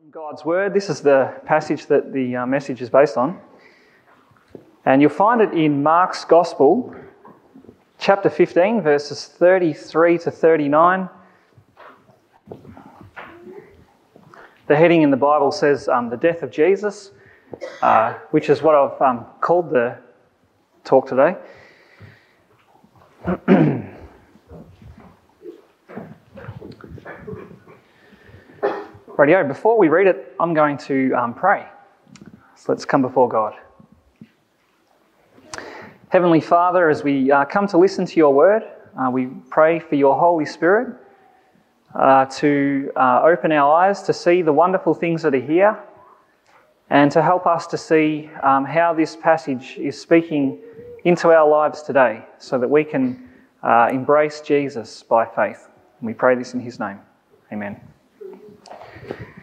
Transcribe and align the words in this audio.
from 0.00 0.10
God's 0.10 0.46
Word. 0.46 0.72
This 0.72 0.88
is 0.88 1.02
the 1.02 1.34
passage 1.44 1.84
that 1.86 2.10
the 2.10 2.36
uh, 2.36 2.46
message 2.46 2.80
is 2.80 2.88
based 2.88 3.18
on. 3.18 3.38
And 4.86 5.02
you'll 5.02 5.10
find 5.10 5.42
it 5.42 5.52
in 5.52 5.82
Mark's 5.82 6.24
Gospel, 6.24 6.94
chapter 7.98 8.30
15, 8.30 8.80
verses 8.80 9.26
33 9.26 10.16
to 10.18 10.30
39. 10.30 11.08
The 14.68 14.76
heading 14.76 15.02
in 15.02 15.10
the 15.10 15.18
Bible 15.18 15.52
says 15.52 15.86
um, 15.86 16.08
the 16.08 16.16
death 16.16 16.42
of 16.42 16.50
Jesus, 16.50 17.10
uh, 17.82 18.14
which 18.30 18.48
is 18.48 18.62
what 18.62 18.74
I've 18.74 18.98
um, 19.02 19.26
called 19.42 19.68
the 19.68 19.98
talk 20.82 21.08
today. 21.08 21.36
Radio, 29.20 29.46
before 29.46 29.76
we 29.76 29.90
read 29.90 30.06
it, 30.06 30.34
I'm 30.40 30.54
going 30.54 30.78
to 30.78 31.12
um, 31.12 31.34
pray. 31.34 31.66
So 32.56 32.72
let's 32.72 32.86
come 32.86 33.02
before 33.02 33.28
God. 33.28 33.52
Heavenly 36.08 36.40
Father, 36.40 36.88
as 36.88 37.04
we 37.04 37.30
uh, 37.30 37.44
come 37.44 37.66
to 37.66 37.76
listen 37.76 38.06
to 38.06 38.16
your 38.16 38.32
word, 38.32 38.62
uh, 38.98 39.10
we 39.10 39.26
pray 39.50 39.78
for 39.78 39.96
your 39.96 40.18
Holy 40.18 40.46
Spirit 40.46 40.96
uh, 41.94 42.24
to 42.40 42.90
uh, 42.96 43.20
open 43.22 43.52
our 43.52 43.70
eyes 43.70 44.00
to 44.04 44.14
see 44.14 44.40
the 44.40 44.54
wonderful 44.54 44.94
things 44.94 45.20
that 45.20 45.34
are 45.34 45.38
here 45.38 45.78
and 46.88 47.12
to 47.12 47.20
help 47.20 47.46
us 47.46 47.66
to 47.66 47.76
see 47.76 48.30
um, 48.42 48.64
how 48.64 48.94
this 48.94 49.16
passage 49.16 49.76
is 49.76 50.00
speaking 50.00 50.58
into 51.04 51.28
our 51.28 51.46
lives 51.46 51.82
today 51.82 52.24
so 52.38 52.58
that 52.58 52.70
we 52.70 52.84
can 52.84 53.28
uh, 53.62 53.90
embrace 53.92 54.40
Jesus 54.40 55.02
by 55.02 55.26
faith. 55.26 55.68
And 55.98 56.06
we 56.06 56.14
pray 56.14 56.36
this 56.36 56.54
in 56.54 56.60
his 56.60 56.80
name. 56.80 57.00
Amen. 57.52 57.89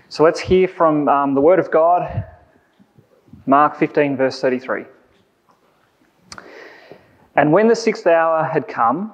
So 0.10 0.24
let's 0.24 0.40
hear 0.40 0.70
from 0.70 1.10
um, 1.10 1.36
the 1.36 1.42
Word 1.42 1.60
of 1.60 1.70
God, 1.70 2.24
Mark 3.46 3.76
15, 3.76 4.16
verse 4.16 4.40
33. 4.40 4.86
And 7.36 7.52
when 7.52 7.68
the 7.68 7.76
sixth 7.76 8.08
hour 8.08 8.46
had 8.46 8.70
come, 8.70 9.12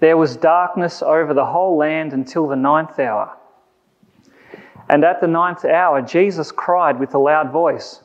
there 0.00 0.16
was 0.16 0.36
darkness 0.36 1.02
over 1.02 1.34
the 1.34 1.44
whole 1.44 1.76
land 1.76 2.14
until 2.14 2.48
the 2.48 2.56
ninth 2.56 2.98
hour. 2.98 3.36
And 4.88 5.04
at 5.04 5.20
the 5.20 5.26
ninth 5.26 5.66
hour, 5.66 6.00
Jesus 6.00 6.50
cried 6.50 6.98
with 6.98 7.14
a 7.14 7.18
loud 7.18 7.50
voice, 7.50 8.00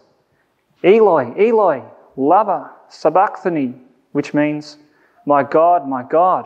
Eloi, 0.84 1.34
Eloi, 1.38 1.82
lama 2.18 2.72
sabachthani, 2.90 3.74
which 4.12 4.34
means, 4.34 4.76
My 5.26 5.44
God, 5.44 5.88
my 5.88 6.04
God, 6.04 6.46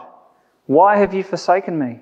why 0.67 0.97
have 0.97 1.11
you 1.11 1.23
forsaken 1.23 1.79
me? 1.79 2.01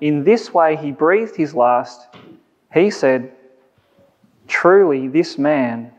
in 0.00 0.24
this 0.24 0.52
way 0.54 0.76
he 0.76 0.92
breathed 0.92 1.36
his 1.36 1.54
last. 1.54 2.08
He 2.72 2.90
said, 2.90 3.32
Truly, 4.46 5.08
this 5.08 5.36
man 5.38 5.92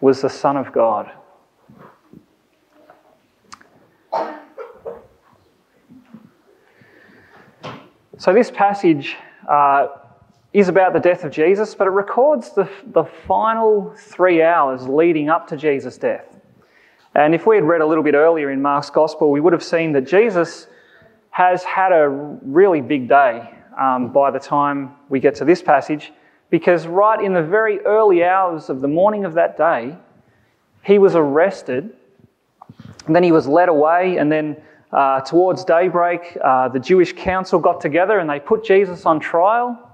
was 0.00 0.20
the 0.22 0.30
Son 0.30 0.56
of 0.56 0.72
God. 0.72 1.10
So, 8.18 8.32
this 8.32 8.52
passage 8.52 9.16
uh, 9.48 9.88
is 10.52 10.68
about 10.68 10.92
the 10.92 11.00
death 11.00 11.24
of 11.24 11.32
Jesus, 11.32 11.74
but 11.74 11.88
it 11.88 11.90
records 11.90 12.50
the, 12.52 12.70
the 12.92 13.04
final 13.04 13.92
three 13.96 14.42
hours 14.42 14.86
leading 14.86 15.28
up 15.28 15.48
to 15.48 15.56
Jesus' 15.56 15.98
death. 15.98 16.38
And 17.14 17.34
if 17.34 17.46
we 17.46 17.56
had 17.56 17.64
read 17.64 17.80
a 17.80 17.86
little 17.86 18.04
bit 18.04 18.14
earlier 18.14 18.50
in 18.50 18.62
Mark's 18.62 18.90
Gospel, 18.90 19.30
we 19.30 19.40
would 19.40 19.52
have 19.52 19.62
seen 19.62 19.92
that 19.92 20.02
Jesus 20.02 20.68
has 21.32 21.64
had 21.64 21.92
a 21.92 22.08
really 22.08 22.82
big 22.82 23.08
day 23.08 23.50
um, 23.80 24.12
by 24.12 24.30
the 24.30 24.38
time 24.38 24.90
we 25.08 25.18
get 25.18 25.34
to 25.34 25.44
this 25.44 25.62
passage, 25.62 26.12
because 26.50 26.86
right 26.86 27.24
in 27.24 27.32
the 27.32 27.42
very 27.42 27.80
early 27.80 28.22
hours 28.22 28.68
of 28.68 28.82
the 28.82 28.88
morning 28.88 29.24
of 29.24 29.32
that 29.32 29.56
day, 29.56 29.96
he 30.84 30.98
was 30.98 31.16
arrested, 31.16 31.96
then 33.08 33.22
he 33.22 33.32
was 33.32 33.48
led 33.48 33.70
away, 33.70 34.18
and 34.18 34.30
then 34.30 34.56
uh, 34.92 35.22
towards 35.22 35.64
daybreak, 35.64 36.36
uh, 36.44 36.68
the 36.68 36.78
Jewish 36.78 37.14
council 37.14 37.58
got 37.58 37.80
together 37.80 38.18
and 38.18 38.28
they 38.28 38.38
put 38.38 38.62
Jesus 38.62 39.06
on 39.06 39.18
trial, 39.18 39.90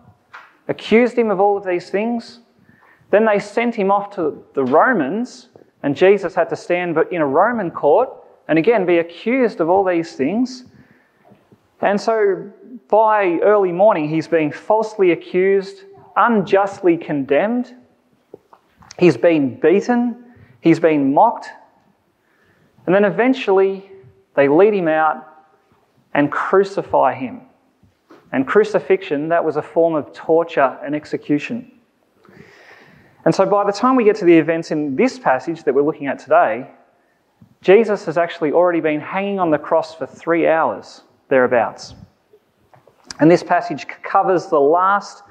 accused 0.67 1.17
him 1.17 1.31
of 1.31 1.39
all 1.39 1.57
of 1.57 1.65
these 1.65 1.89
things. 1.89 2.41
Then 3.11 3.25
they 3.25 3.39
sent 3.39 3.77
him 3.77 3.93
off 3.93 4.13
to 4.17 4.45
the 4.55 4.65
Romans, 4.65 5.51
and 5.85 5.97
Jesus 5.97 6.35
had 6.35 6.49
to 6.49 6.57
stand 6.57 6.99
in 7.13 7.23
a 7.23 7.27
Roman 7.27 7.71
court 7.71 8.11
and 8.49 8.59
again 8.59 8.85
be 8.85 8.99
accused 8.99 9.61
of 9.61 9.69
all 9.69 9.85
these 9.85 10.15
things. 10.15 10.65
And 11.81 12.01
so 12.01 12.51
by 12.89 13.39
early 13.43 13.73
morning, 13.73 14.09
he's 14.09 14.27
being 14.27 14.51
falsely 14.51 15.13
accused, 15.13 15.85
unjustly 16.17 16.97
condemned, 16.97 17.75
he's 18.99 19.17
been 19.17 19.61
beaten, 19.61 20.25
he's 20.61 20.81
been 20.81 21.15
mocked, 21.15 21.49
and 22.87 22.95
then 22.95 23.05
eventually 23.05 23.91
they 24.35 24.49
lead 24.49 24.75
him 24.75 24.89
out 24.89 25.27
and 26.15 26.33
crucify 26.33 27.15
him. 27.15 27.43
And 28.33 28.47
crucifixion, 28.47 29.29
that 29.29 29.45
was 29.45 29.57
a 29.57 29.63
form 29.63 29.95
of 29.95 30.13
torture 30.13 30.79
and 30.85 30.95
execution. 30.95 31.73
And 33.25 33.35
so 33.35 33.47
by 33.47 33.65
the 33.65 33.73
time 33.73 33.95
we 33.95 34.05
get 34.05 34.17
to 34.17 34.25
the 34.25 34.37
events 34.37 34.71
in 34.71 34.97
this 34.97 35.19
passage 35.19 35.65
that 35.65 35.75
we're 35.75 35.83
looking 35.83 36.07
at 36.07 36.19
today, 36.19 36.71
Jesus 37.61 38.05
has 38.05 38.17
actually 38.17 38.53
already 38.53 38.81
been 38.81 39.01
hanging 39.01 39.39
on 39.39 39.51
the 39.51 39.59
cross 39.59 39.95
for 39.95 40.07
three 40.07 40.47
hours 40.47 41.03
thereabouts. 41.29 41.95
And 43.21 43.31
this 43.31 43.43
passage 43.43 43.87
covers 44.03 44.47
the 44.47 44.61
last 44.61 45.23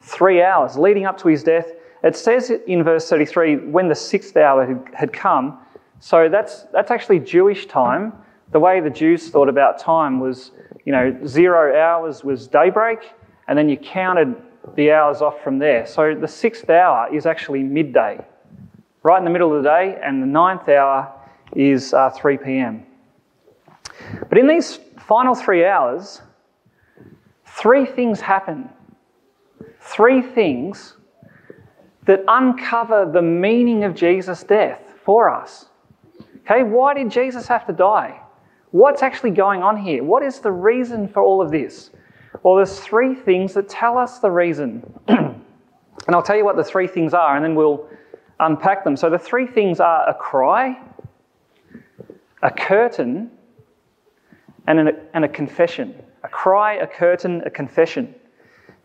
three 0.00 0.42
hours 0.42 0.76
leading 0.76 1.06
up 1.06 1.18
to 1.18 1.28
his 1.28 1.42
death. 1.42 1.72
It 2.02 2.16
says 2.16 2.50
in 2.50 2.82
verse 2.82 3.08
33 3.08 3.56
when 3.68 3.88
the 3.88 3.94
sixth 3.94 4.36
hour 4.36 4.82
had 4.94 5.12
come. 5.12 5.58
So 6.00 6.28
that's, 6.28 6.64
that's 6.72 6.90
actually 6.90 7.20
Jewish 7.20 7.66
time. 7.66 8.12
The 8.52 8.60
way 8.60 8.80
the 8.80 8.90
Jews 8.90 9.30
thought 9.30 9.48
about 9.48 9.78
time 9.78 10.20
was, 10.20 10.52
you 10.84 10.92
know, 10.92 11.18
zero 11.26 11.78
hours 11.78 12.22
was 12.22 12.46
daybreak, 12.46 12.98
and 13.48 13.58
then 13.58 13.68
you 13.68 13.76
counted 13.76 14.36
the 14.76 14.92
hours 14.92 15.22
off 15.22 15.42
from 15.42 15.58
there. 15.58 15.86
So 15.86 16.14
the 16.14 16.28
sixth 16.28 16.68
hour 16.70 17.14
is 17.14 17.26
actually 17.26 17.62
midday, 17.62 18.24
right 19.02 19.18
in 19.18 19.24
the 19.24 19.30
middle 19.30 19.54
of 19.54 19.62
the 19.62 19.68
day, 19.68 19.98
and 20.02 20.22
the 20.22 20.26
ninth 20.26 20.68
hour 20.68 21.12
is 21.54 21.94
uh, 21.94 22.10
3 22.10 22.38
p.m. 22.38 22.86
But 24.28 24.38
in 24.38 24.46
these 24.46 24.78
final 25.06 25.34
three 25.34 25.64
hours, 25.64 26.22
three 27.46 27.86
things 27.86 28.20
happen. 28.20 28.68
Three 29.80 30.22
things 30.22 30.96
that 32.06 32.24
uncover 32.26 33.10
the 33.10 33.22
meaning 33.22 33.84
of 33.84 33.94
Jesus' 33.94 34.42
death 34.42 34.80
for 35.04 35.30
us. 35.30 35.66
Okay, 36.40 36.62
why 36.62 36.94
did 36.94 37.10
Jesus 37.10 37.46
have 37.48 37.66
to 37.66 37.72
die? 37.72 38.20
What's 38.70 39.02
actually 39.02 39.30
going 39.30 39.62
on 39.62 39.76
here? 39.76 40.02
What 40.02 40.22
is 40.22 40.40
the 40.40 40.50
reason 40.50 41.06
for 41.06 41.22
all 41.22 41.40
of 41.40 41.50
this? 41.50 41.90
Well, 42.42 42.56
there's 42.56 42.80
three 42.80 43.14
things 43.14 43.54
that 43.54 43.68
tell 43.68 43.96
us 43.96 44.18
the 44.18 44.30
reason. 44.30 44.82
and 45.08 45.40
I'll 46.08 46.22
tell 46.22 46.36
you 46.36 46.44
what 46.44 46.56
the 46.56 46.64
three 46.64 46.86
things 46.86 47.14
are, 47.14 47.36
and 47.36 47.44
then 47.44 47.54
we'll 47.54 47.88
unpack 48.40 48.84
them. 48.84 48.96
So 48.96 49.08
the 49.08 49.18
three 49.18 49.46
things 49.46 49.80
are 49.80 50.08
a 50.08 50.14
cry, 50.14 50.78
a 52.42 52.50
curtain, 52.50 53.30
and, 54.66 54.78
an, 54.78 54.96
and 55.14 55.24
a 55.24 55.28
confession. 55.28 55.94
A 56.22 56.28
cry, 56.28 56.74
a 56.74 56.86
curtain, 56.86 57.42
a 57.44 57.50
confession. 57.50 58.14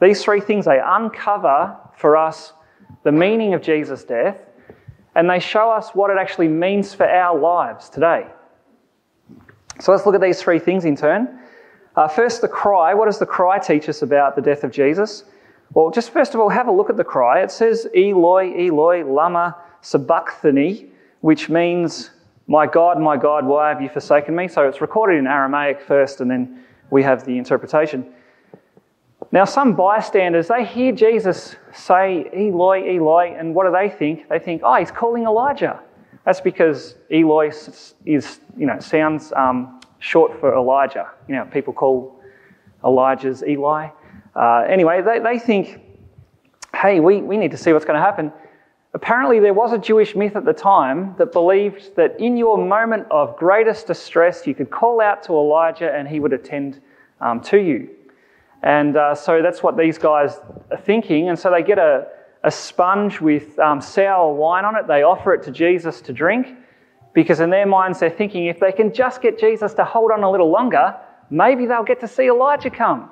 These 0.01 0.23
three 0.23 0.41
things, 0.41 0.65
they 0.65 0.79
uncover 0.83 1.77
for 1.95 2.17
us 2.17 2.53
the 3.03 3.11
meaning 3.11 3.53
of 3.53 3.61
Jesus' 3.61 4.03
death 4.03 4.37
and 5.15 5.29
they 5.29 5.39
show 5.39 5.69
us 5.69 5.89
what 5.93 6.11
it 6.11 6.17
actually 6.17 6.47
means 6.47 6.93
for 6.93 7.05
our 7.05 7.37
lives 7.37 7.89
today. 7.89 8.27
So 9.79 9.91
let's 9.91 10.05
look 10.05 10.15
at 10.15 10.21
these 10.21 10.41
three 10.41 10.59
things 10.59 10.85
in 10.85 10.95
turn. 10.95 11.39
Uh, 11.95 12.07
first, 12.07 12.41
the 12.41 12.47
cry. 12.47 12.93
What 12.93 13.05
does 13.05 13.19
the 13.19 13.25
cry 13.25 13.59
teach 13.59 13.89
us 13.89 14.01
about 14.01 14.35
the 14.35 14.41
death 14.41 14.63
of 14.63 14.71
Jesus? 14.71 15.23
Well, 15.73 15.91
just 15.91 16.11
first 16.11 16.33
of 16.33 16.39
all, 16.39 16.49
have 16.49 16.67
a 16.67 16.71
look 16.71 16.89
at 16.89 16.97
the 16.97 17.03
cry. 17.03 17.41
It 17.41 17.51
says, 17.51 17.87
Eloi, 17.95 18.67
Eloi, 18.67 19.03
lama 19.03 19.57
sabachthani, 19.81 20.87
which 21.21 21.49
means 21.49 22.11
my 22.49 22.65
God, 22.65 22.99
my 22.99 23.15
God, 23.15 23.45
why 23.45 23.69
have 23.69 23.79
you 23.79 23.89
forsaken 23.89 24.35
me? 24.35 24.47
So 24.47 24.67
it's 24.67 24.81
recorded 24.81 25.19
in 25.19 25.27
Aramaic 25.27 25.79
first, 25.81 26.19
and 26.19 26.31
then 26.31 26.63
we 26.89 27.03
have 27.03 27.23
the 27.23 27.37
interpretation. 27.37 28.11
Now, 29.31 29.45
some 29.45 29.75
bystanders, 29.75 30.47
they 30.47 30.65
hear 30.65 30.91
Jesus 30.91 31.55
say, 31.71 32.27
Eloi, 32.33 32.95
Eloi, 32.95 33.35
and 33.37 33.53
what 33.53 33.67
do 33.67 33.71
they 33.71 33.87
think? 33.87 34.27
They 34.29 34.39
think, 34.39 34.63
oh, 34.65 34.73
he's 34.77 34.89
calling 34.89 35.25
Elijah. 35.25 35.79
That's 36.25 36.41
because 36.41 36.95
Eloi 37.11 37.49
is, 37.49 37.93
you 38.57 38.65
know, 38.65 38.79
sounds 38.79 39.31
um, 39.33 39.79
short 39.99 40.39
for 40.39 40.55
Elijah. 40.55 41.07
You 41.27 41.35
know, 41.35 41.45
people 41.45 41.71
call 41.71 42.19
Elijah's 42.83 43.43
Eli. 43.43 43.89
Uh, 44.35 44.65
anyway, 44.67 45.03
they, 45.03 45.19
they 45.19 45.37
think, 45.37 45.81
hey, 46.73 46.99
we, 46.99 47.21
we 47.21 47.37
need 47.37 47.51
to 47.51 47.57
see 47.57 47.73
what's 47.73 47.85
going 47.85 47.99
to 47.99 48.03
happen. 48.03 48.33
Apparently, 48.93 49.39
there 49.39 49.53
was 49.53 49.71
a 49.71 49.77
Jewish 49.77 50.15
myth 50.15 50.35
at 50.35 50.45
the 50.45 50.53
time 50.53 51.13
that 51.19 51.31
believed 51.31 51.95
that 51.95 52.19
in 52.19 52.37
your 52.37 52.57
moment 52.57 53.05
of 53.11 53.37
greatest 53.37 53.85
distress, 53.85 54.47
you 54.47 54.55
could 54.55 54.71
call 54.71 54.99
out 54.99 55.21
to 55.23 55.33
Elijah 55.33 55.93
and 55.93 56.07
he 56.07 56.19
would 56.19 56.33
attend 56.33 56.81
um, 57.21 57.39
to 57.41 57.57
you. 57.57 57.89
And 58.63 58.97
uh, 58.97 59.13
so 59.13 59.41
that's 59.41 59.61
what 59.61 59.77
these 59.77 59.97
guys 59.97 60.39
are 60.71 60.77
thinking. 60.77 61.29
And 61.29 61.37
so 61.37 61.51
they 61.51 61.61
get 61.61 61.77
a, 61.77 62.07
a 62.43 62.49
sponge 62.49 63.21
with 63.21 63.57
um, 63.59 63.79
sour 63.79 64.33
wine 64.33 64.65
on 64.65 64.75
it, 64.75 64.87
they 64.87 65.03
offer 65.03 65.33
it 65.33 65.43
to 65.43 65.51
Jesus 65.51 66.01
to 66.01 66.13
drink 66.13 66.47
because 67.13 67.39
in 67.39 67.49
their 67.49 67.65
minds 67.65 67.99
they're 67.99 68.09
thinking 68.09 68.45
if 68.45 68.59
they 68.59 68.71
can 68.71 68.93
just 68.93 69.21
get 69.21 69.39
Jesus 69.39 69.73
to 69.75 69.85
hold 69.85 70.11
on 70.11 70.23
a 70.23 70.31
little 70.31 70.49
longer, 70.49 70.95
maybe 71.29 71.65
they'll 71.65 71.83
get 71.83 71.99
to 71.99 72.07
see 72.07 72.27
Elijah 72.27 72.69
come. 72.69 73.09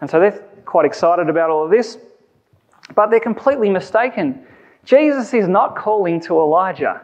And 0.00 0.10
so 0.10 0.18
they're 0.18 0.44
quite 0.64 0.84
excited 0.84 1.28
about 1.28 1.50
all 1.50 1.64
of 1.64 1.70
this, 1.70 1.98
but 2.94 3.10
they're 3.10 3.20
completely 3.20 3.68
mistaken. 3.68 4.46
Jesus 4.84 5.34
is 5.34 5.48
not 5.48 5.76
calling 5.76 6.20
to 6.22 6.38
Elijah, 6.38 7.02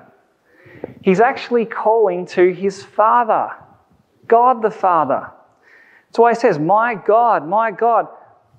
he's 1.02 1.20
actually 1.20 1.64
calling 1.64 2.26
to 2.26 2.52
his 2.52 2.82
Father, 2.82 3.50
God 4.26 4.62
the 4.62 4.70
Father. 4.70 5.31
That's 6.08 6.19
why 6.19 6.32
he 6.32 6.40
says, 6.40 6.58
My 6.58 6.94
God, 6.94 7.46
my 7.46 7.70
God, 7.70 8.08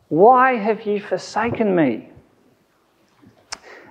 why 0.10 0.56
have 0.56 0.86
you 0.86 1.00
forsaken 1.00 1.76
me? 1.76 2.10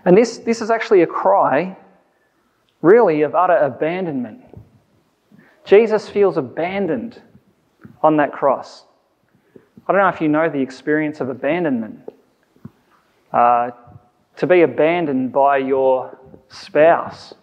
And 0.05 0.17
this, 0.17 0.39
this 0.39 0.61
is 0.61 0.71
actually 0.71 1.03
a 1.03 1.07
cry, 1.07 1.77
really, 2.81 3.23
of 3.23 3.35
utter 3.35 3.57
abandonment. 3.57 4.43
Jesus 5.65 6.09
feels 6.09 6.37
abandoned 6.37 7.21
on 8.03 8.17
that 8.19 8.33
cross. 8.33 8.85
I 9.89 9.93
don't 9.93 10.01
know 10.01 10.09
if 10.09 10.21
you 10.21 10.29
know 10.29 10.49
the 10.49 10.61
experience 10.61 11.21
of 11.21 11.29
abandonment. 11.29 12.09
Uh, 13.33 13.71
to 14.37 14.47
be 14.47 14.63
abandoned 14.63 15.33
by 15.33 15.59
your 15.59 16.19
spouse. 16.49 17.35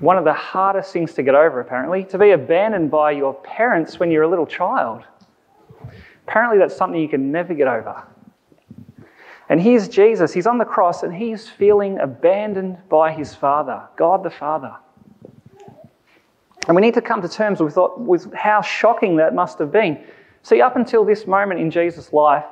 One 0.00 0.18
of 0.18 0.24
the 0.24 0.32
hardest 0.32 0.92
things 0.92 1.14
to 1.14 1.22
get 1.22 1.34
over, 1.34 1.60
apparently. 1.60 2.04
To 2.04 2.18
be 2.18 2.32
abandoned 2.32 2.90
by 2.90 3.12
your 3.12 3.34
parents 3.34 3.98
when 3.98 4.10
you're 4.10 4.24
a 4.24 4.28
little 4.28 4.46
child. 4.46 5.04
Apparently, 6.26 6.58
that's 6.58 6.76
something 6.76 7.00
you 7.00 7.08
can 7.08 7.30
never 7.30 7.54
get 7.54 7.68
over. 7.68 8.02
And 9.48 9.60
here's 9.60 9.88
Jesus. 9.88 10.32
He's 10.32 10.46
on 10.46 10.58
the 10.58 10.64
cross 10.64 11.02
and 11.02 11.14
he's 11.14 11.48
feeling 11.48 11.98
abandoned 12.00 12.78
by 12.88 13.12
his 13.12 13.34
Father, 13.34 13.82
God 13.96 14.24
the 14.24 14.30
Father. 14.30 14.74
And 16.66 16.74
we 16.74 16.82
need 16.82 16.94
to 16.94 17.00
come 17.00 17.22
to 17.22 17.28
terms 17.28 17.60
with, 17.60 17.78
with 17.96 18.34
how 18.34 18.60
shocking 18.60 19.16
that 19.16 19.34
must 19.34 19.58
have 19.60 19.70
been. 19.70 20.02
See, 20.42 20.60
up 20.60 20.74
until 20.74 21.04
this 21.04 21.28
moment 21.28 21.60
in 21.60 21.70
Jesus' 21.70 22.12
life, 22.12 22.44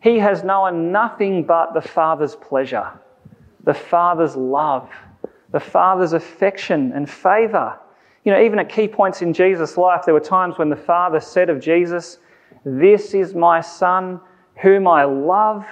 he 0.00 0.18
has 0.18 0.42
known 0.42 0.92
nothing 0.92 1.44
but 1.44 1.74
the 1.74 1.82
Father's 1.82 2.34
pleasure, 2.36 2.90
the 3.64 3.74
Father's 3.74 4.34
love, 4.34 4.90
the 5.52 5.60
Father's 5.60 6.14
affection 6.14 6.92
and 6.92 7.08
favour. 7.08 7.78
You 8.24 8.32
know, 8.32 8.42
even 8.42 8.58
at 8.58 8.68
key 8.68 8.88
points 8.88 9.22
in 9.22 9.32
Jesus' 9.32 9.76
life, 9.76 10.02
there 10.04 10.14
were 10.14 10.20
times 10.20 10.58
when 10.58 10.70
the 10.70 10.76
Father 10.76 11.20
said 11.20 11.50
of 11.50 11.60
Jesus, 11.60 12.18
This 12.64 13.14
is 13.14 13.34
my 13.34 13.60
Son, 13.60 14.20
whom 14.56 14.86
I 14.86 15.04
love. 15.04 15.66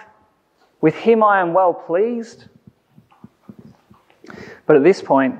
With 0.80 0.94
him 0.94 1.22
I 1.22 1.40
am 1.40 1.54
well 1.54 1.74
pleased. 1.74 2.46
But 4.66 4.76
at 4.76 4.84
this 4.84 5.00
point, 5.00 5.36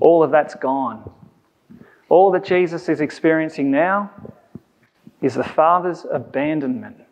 all 0.00 0.22
of 0.22 0.30
that's 0.30 0.54
gone. 0.54 1.10
All 2.10 2.30
that 2.32 2.44
Jesus 2.44 2.88
is 2.88 3.00
experiencing 3.00 3.70
now 3.70 4.10
is 5.22 5.34
the 5.34 5.44
Father's 5.44 6.04
abandonment. 6.10 7.03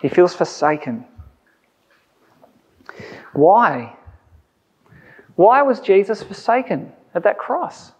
He 0.00 0.08
feels 0.08 0.34
forsaken. 0.34 1.04
Why? 3.32 3.96
Why 5.36 5.62
was 5.62 5.80
Jesus 5.80 6.22
forsaken 6.22 6.92
at 7.14 7.22
that 7.22 7.38
cross? 7.38 7.92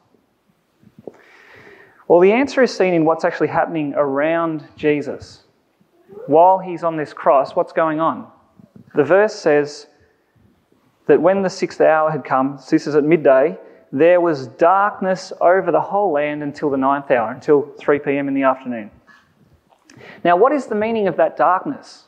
Well, 2.09 2.21
the 2.21 2.33
answer 2.33 2.63
is 2.63 2.77
seen 2.77 2.93
in 2.93 3.05
what's 3.05 3.25
actually 3.25 3.49
happening 3.49 3.95
around 3.97 4.67
Jesus. 4.77 5.45
While 6.27 6.59
he's 6.59 6.83
on 6.83 6.97
this 6.97 7.13
cross, 7.13 7.55
what's 7.55 7.73
going 7.73 8.01
on? 8.01 8.27
The 8.95 9.05
verse 9.05 9.35
says 9.35 9.87
that 11.07 11.23
when 11.23 11.43
the 11.43 11.51
sixth 11.51 11.81
hour 11.81 12.11
had 12.11 12.25
come, 12.25 12.59
so 12.59 12.71
this 12.71 12.87
is 12.87 12.97
at 12.97 13.05
midday, 13.05 13.57
there 13.93 14.21
was 14.21 14.49
darkness 14.49 15.33
over 15.41 15.71
the 15.71 15.81
whole 15.81 16.13
land 16.13 16.43
until 16.43 16.71
the 16.71 16.77
ninth 16.77 17.11
hour, 17.11 17.31
until 17.31 17.73
3 17.79 17.99
p.m. 18.01 18.29
in 18.29 18.35
the 18.35 18.43
afternoon. 18.43 18.91
Now, 20.25 20.37
what 20.37 20.53
is 20.53 20.67
the 20.67 20.75
meaning 20.75 21.09
of 21.09 21.17
that 21.17 21.37
darkness? 21.37 22.05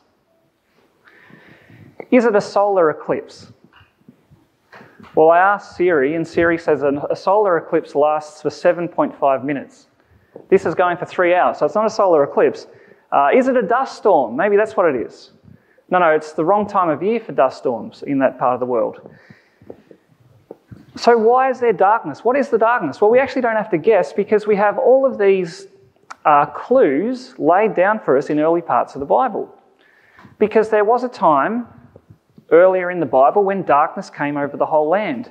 Is 2.11 2.25
it 2.25 2.37
a 2.37 2.41
solar 2.41 2.91
eclipse? 2.91 3.53
Well, 5.15 5.31
I 5.31 5.39
asked 5.39 5.77
Siri, 5.77 6.15
and 6.15 6.27
Siri 6.27 6.56
says 6.56 6.83
a 6.83 7.17
solar 7.17 7.59
eclipse 7.59 7.94
lasts 7.94 8.43
for 8.43 8.49
7.5 8.49 9.44
minutes. 9.44 9.89
This 10.49 10.65
is 10.65 10.75
going 10.75 10.97
for 10.97 11.05
three 11.05 11.35
hours, 11.35 11.59
so 11.59 11.67
it's 11.67 11.75
not 11.75 11.87
a 11.87 11.91
solar 11.91 12.25
eclipse. 12.25 12.67
Uh, 13.11 13.29
is 13.35 13.49
it 13.49 13.56
a 13.56 13.62
dust 13.62 13.99
storm? 13.99 14.37
Maybe 14.37 14.56
that's 14.56 14.77
what 14.77 14.87
it 14.94 14.97
is. 14.97 15.33
No, 15.91 15.99
no, 15.99 16.11
it's 16.11 16.33
the 16.33 16.44
wrong 16.44 16.67
time 16.67 16.89
of 16.89 17.03
year 17.03 17.21
for 17.21 17.33
dust 17.33 17.59
storms 17.59 18.03
in 18.03 18.19
that 18.21 18.39
part 18.39 18.55
of 18.55 18.61
the 18.61 18.67
world. 18.67 19.11
So, 20.97 21.17
why 21.17 21.50
is 21.50 21.61
there 21.61 21.73
darkness? 21.73 22.25
What 22.25 22.37
is 22.37 22.49
the 22.49 22.59
darkness? 22.59 23.00
Well, 23.00 23.11
we 23.11 23.19
actually 23.19 23.43
don't 23.43 23.56
have 23.56 23.71
to 23.71 23.79
guess 23.79 24.12
because 24.12 24.47
we 24.47 24.56
have 24.56 24.79
all 24.79 25.05
of 25.05 25.19
these 25.19 25.67
uh, 26.24 26.46
clues 26.46 27.34
laid 27.38 27.74
down 27.74 27.98
for 27.98 28.16
us 28.16 28.30
in 28.30 28.38
early 28.38 28.62
parts 28.62 28.94
of 28.94 29.00
the 29.00 29.06
Bible. 29.06 29.52
Because 30.38 30.69
there 30.69 30.84
was 30.84 31.04
a 31.04 31.08
time 31.08 31.66
earlier 32.50 32.90
in 32.90 33.00
the 33.00 33.06
Bible 33.06 33.44
when 33.44 33.62
darkness 33.62 34.10
came 34.10 34.36
over 34.36 34.56
the 34.56 34.66
whole 34.66 34.88
land. 34.88 35.30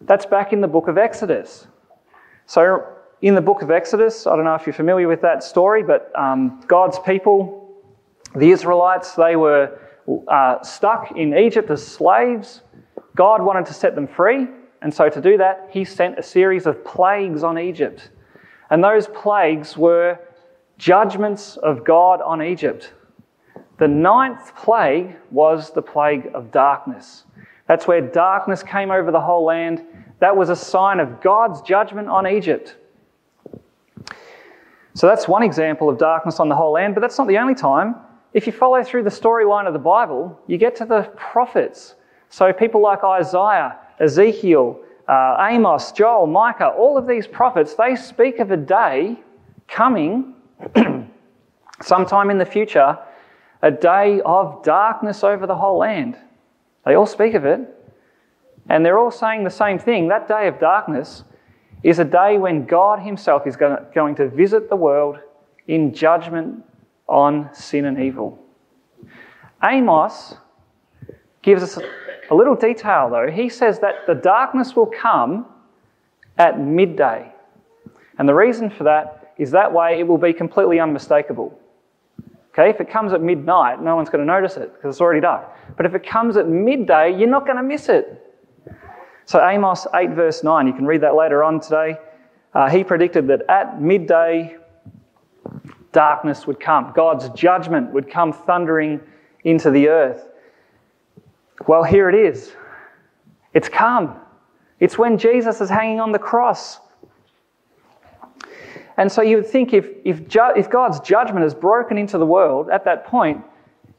That's 0.00 0.26
back 0.26 0.52
in 0.52 0.60
the 0.60 0.68
book 0.68 0.88
of 0.88 0.98
Exodus. 0.98 1.66
So, 2.46 2.86
in 3.20 3.34
the 3.34 3.40
book 3.40 3.62
of 3.62 3.70
Exodus, 3.70 4.26
I 4.26 4.36
don't 4.36 4.44
know 4.44 4.54
if 4.54 4.64
you're 4.64 4.72
familiar 4.72 5.08
with 5.08 5.20
that 5.22 5.42
story, 5.42 5.82
but 5.82 6.12
um, 6.16 6.62
God's 6.68 6.98
people, 7.00 7.76
the 8.34 8.50
Israelites, 8.50 9.14
they 9.14 9.34
were 9.34 9.78
uh, 10.28 10.62
stuck 10.62 11.12
in 11.16 11.36
Egypt 11.36 11.68
as 11.70 11.84
slaves. 11.84 12.62
God 13.16 13.42
wanted 13.42 13.66
to 13.66 13.74
set 13.74 13.96
them 13.96 14.06
free, 14.06 14.46
and 14.82 14.94
so 14.94 15.08
to 15.08 15.20
do 15.20 15.36
that, 15.36 15.68
He 15.70 15.84
sent 15.84 16.18
a 16.18 16.22
series 16.22 16.66
of 16.66 16.84
plagues 16.84 17.42
on 17.42 17.58
Egypt. 17.58 18.10
And 18.70 18.82
those 18.82 19.06
plagues 19.08 19.76
were 19.76 20.18
judgments 20.76 21.56
of 21.56 21.84
God 21.84 22.20
on 22.20 22.42
Egypt. 22.42 22.92
The 23.78 23.88
ninth 23.88 24.54
plague 24.56 25.16
was 25.30 25.70
the 25.70 25.82
plague 25.82 26.30
of 26.34 26.50
darkness. 26.50 27.24
That's 27.66 27.86
where 27.86 28.00
darkness 28.00 28.62
came 28.62 28.90
over 28.90 29.10
the 29.10 29.20
whole 29.20 29.44
land. 29.44 29.84
That 30.20 30.36
was 30.36 30.48
a 30.50 30.56
sign 30.56 31.00
of 31.00 31.20
God's 31.20 31.62
judgment 31.62 32.08
on 32.08 32.26
Egypt. 32.26 32.76
So 34.94 35.06
that's 35.06 35.28
one 35.28 35.44
example 35.44 35.88
of 35.88 35.96
darkness 35.96 36.40
on 36.40 36.48
the 36.48 36.56
whole 36.56 36.72
land, 36.72 36.94
but 36.94 37.00
that's 37.00 37.18
not 37.18 37.28
the 37.28 37.38
only 37.38 37.54
time. 37.54 37.94
If 38.34 38.46
you 38.46 38.52
follow 38.52 38.82
through 38.82 39.04
the 39.04 39.10
storyline 39.10 39.66
of 39.66 39.72
the 39.72 39.78
Bible, 39.78 40.38
you 40.48 40.58
get 40.58 40.74
to 40.76 40.84
the 40.84 41.02
prophets. 41.16 41.94
So 42.30 42.52
people 42.52 42.82
like 42.82 43.04
Isaiah, 43.04 43.78
Ezekiel, 44.00 44.80
uh, 45.08 45.48
Amos, 45.50 45.92
Joel, 45.92 46.26
Micah, 46.26 46.68
all 46.68 46.98
of 46.98 47.06
these 47.06 47.26
prophets, 47.26 47.74
they 47.74 47.96
speak 47.96 48.38
of 48.38 48.50
a 48.50 48.56
day 48.56 49.18
coming 49.66 50.34
sometime 51.82 52.30
in 52.30 52.38
the 52.38 52.44
future, 52.44 52.98
a 53.62 53.70
day 53.70 54.20
of 54.24 54.62
darkness 54.62 55.24
over 55.24 55.46
the 55.46 55.56
whole 55.56 55.78
land. 55.78 56.18
They 56.84 56.94
all 56.94 57.06
speak 57.06 57.34
of 57.34 57.44
it, 57.44 57.60
and 58.68 58.84
they're 58.84 58.98
all 58.98 59.10
saying 59.10 59.44
the 59.44 59.50
same 59.50 59.78
thing. 59.78 60.08
That 60.08 60.28
day 60.28 60.46
of 60.46 60.60
darkness 60.60 61.24
is 61.82 61.98
a 61.98 62.04
day 62.04 62.36
when 62.38 62.66
God 62.66 63.00
Himself 63.00 63.46
is 63.46 63.56
going 63.56 64.14
to 64.16 64.28
visit 64.28 64.68
the 64.68 64.76
world 64.76 65.18
in 65.66 65.94
judgment 65.94 66.64
on 67.08 67.48
sin 67.54 67.86
and 67.86 67.98
evil. 67.98 68.38
Amos 69.64 70.36
gives 71.48 71.62
us 71.62 71.78
a 72.30 72.34
little 72.34 72.54
detail, 72.54 73.08
though. 73.10 73.30
He 73.30 73.48
says 73.48 73.80
that 73.80 74.06
the 74.06 74.14
darkness 74.14 74.76
will 74.76 74.86
come 74.86 75.46
at 76.36 76.60
midday. 76.60 77.32
And 78.18 78.28
the 78.28 78.34
reason 78.34 78.68
for 78.68 78.84
that 78.84 79.32
is 79.38 79.50
that 79.52 79.72
way 79.72 79.98
it 79.98 80.06
will 80.06 80.18
be 80.18 80.34
completely 80.34 80.78
unmistakable. 80.78 81.58
Okay, 82.52 82.68
if 82.68 82.80
it 82.80 82.90
comes 82.90 83.14
at 83.14 83.22
midnight, 83.22 83.80
no 83.80 83.96
one's 83.96 84.10
going 84.10 84.20
to 84.20 84.26
notice 84.26 84.58
it 84.58 84.74
because 84.74 84.96
it's 84.96 85.00
already 85.00 85.22
dark. 85.22 85.48
But 85.76 85.86
if 85.86 85.94
it 85.94 86.06
comes 86.06 86.36
at 86.36 86.48
midday, 86.48 87.16
you're 87.16 87.28
not 87.28 87.46
going 87.46 87.56
to 87.56 87.62
miss 87.62 87.88
it. 87.88 88.22
So, 89.24 89.42
Amos 89.42 89.86
8, 89.94 90.10
verse 90.10 90.44
9, 90.44 90.66
you 90.66 90.74
can 90.74 90.84
read 90.84 91.00
that 91.00 91.14
later 91.14 91.42
on 91.42 91.60
today. 91.60 91.96
Uh, 92.52 92.68
he 92.68 92.84
predicted 92.84 93.26
that 93.28 93.42
at 93.48 93.80
midday, 93.80 94.56
darkness 95.92 96.46
would 96.46 96.60
come, 96.60 96.92
God's 96.94 97.30
judgment 97.30 97.90
would 97.92 98.10
come 98.10 98.34
thundering 98.34 99.00
into 99.44 99.70
the 99.70 99.88
earth. 99.88 100.27
Well, 101.66 101.82
here 101.82 102.08
it 102.08 102.14
is. 102.14 102.52
It's 103.54 103.68
come. 103.68 104.16
It's 104.80 104.96
when 104.96 105.18
Jesus 105.18 105.60
is 105.60 105.68
hanging 105.68 106.00
on 106.00 106.12
the 106.12 106.18
cross. 106.18 106.78
And 108.96 109.10
so 109.10 109.22
you 109.22 109.36
would 109.36 109.46
think 109.46 109.72
if, 109.72 109.88
if, 110.04 110.28
ju- 110.28 110.52
if 110.56 110.70
God's 110.70 111.00
judgment 111.00 111.42
has 111.42 111.54
broken 111.54 111.98
into 111.98 112.18
the 112.18 112.26
world 112.26 112.68
at 112.70 112.84
that 112.84 113.06
point, 113.06 113.42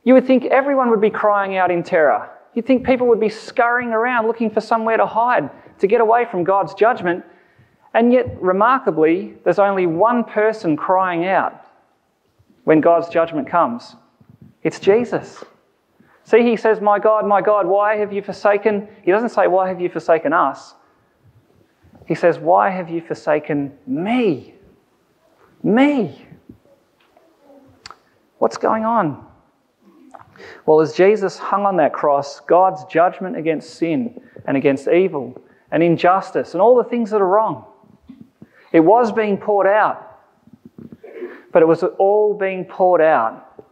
you 0.03 0.13
would 0.13 0.25
think 0.25 0.45
everyone 0.45 0.89
would 0.89 1.01
be 1.01 1.09
crying 1.09 1.57
out 1.57 1.71
in 1.71 1.83
terror. 1.83 2.29
You'd 2.53 2.65
think 2.65 2.85
people 2.85 3.07
would 3.07 3.19
be 3.19 3.29
scurrying 3.29 3.91
around 3.91 4.27
looking 4.27 4.49
for 4.49 4.61
somewhere 4.61 4.97
to 4.97 5.05
hide 5.05 5.49
to 5.79 5.87
get 5.87 6.01
away 6.01 6.25
from 6.29 6.43
God's 6.43 6.73
judgment. 6.73 7.23
And 7.93 8.11
yet, 8.11 8.41
remarkably, 8.41 9.35
there's 9.43 9.59
only 9.59 9.85
one 9.85 10.23
person 10.23 10.75
crying 10.75 11.25
out 11.25 11.65
when 12.65 12.81
God's 12.81 13.09
judgment 13.09 13.47
comes 13.47 13.95
it's 14.61 14.79
Jesus. 14.79 15.43
See, 16.29 16.43
he 16.43 16.57
says, 16.57 16.79
My 16.79 16.99
God, 16.99 17.25
my 17.25 17.41
God, 17.41 17.65
why 17.65 17.95
have 17.95 18.13
you 18.13 18.21
forsaken? 18.21 18.87
He 19.01 19.09
doesn't 19.09 19.29
say, 19.29 19.47
Why 19.47 19.67
have 19.67 19.81
you 19.81 19.89
forsaken 19.89 20.31
us? 20.31 20.75
He 22.05 22.13
says, 22.13 22.37
Why 22.37 22.69
have 22.69 22.87
you 22.87 23.01
forsaken 23.01 23.73
me? 23.87 24.53
Me. 25.63 26.23
What's 28.37 28.57
going 28.57 28.85
on? 28.85 29.25
Well, 30.67 30.81
as 30.81 30.93
Jesus 30.93 31.39
hung 31.39 31.65
on 31.65 31.77
that 31.77 31.93
cross, 31.93 32.41
God's 32.41 32.85
judgment 32.85 33.35
against 33.35 33.71
sin 33.71 34.21
and 34.45 34.55
against 34.55 34.87
evil 34.87 35.41
and 35.71 35.81
injustice 35.81 36.53
and 36.53 36.61
all 36.61 36.75
the 36.75 36.83
things 36.83 37.09
that 37.09 37.21
are 37.21 37.27
wrong, 37.27 37.65
it 38.71 38.81
was 38.81 39.11
being 39.11 39.35
poured 39.35 39.65
out. 39.65 40.19
But 41.51 41.63
it 41.63 41.67
was 41.67 41.81
all 41.97 42.35
being 42.35 42.65
poured 42.65 43.01
out 43.01 43.65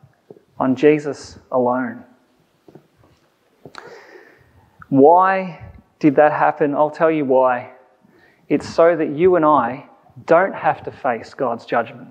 on 0.58 0.76
Jesus 0.76 1.38
alone. 1.52 2.04
Why 4.90 5.72
did 6.00 6.16
that 6.16 6.32
happen? 6.32 6.76
I'll 6.76 6.92
tell 6.92 7.12
you 7.12 7.26
why. 7.26 7.72
It's 8.50 8.68
so 8.68 8.96
that 8.96 9.10
you 9.10 9.36
and 9.36 9.46
I 9.46 9.88
don't 10.26 10.56
have 10.56 10.84
to 10.84 10.92
face 10.92 11.34
God's 11.34 11.66
judgment. 11.66 12.10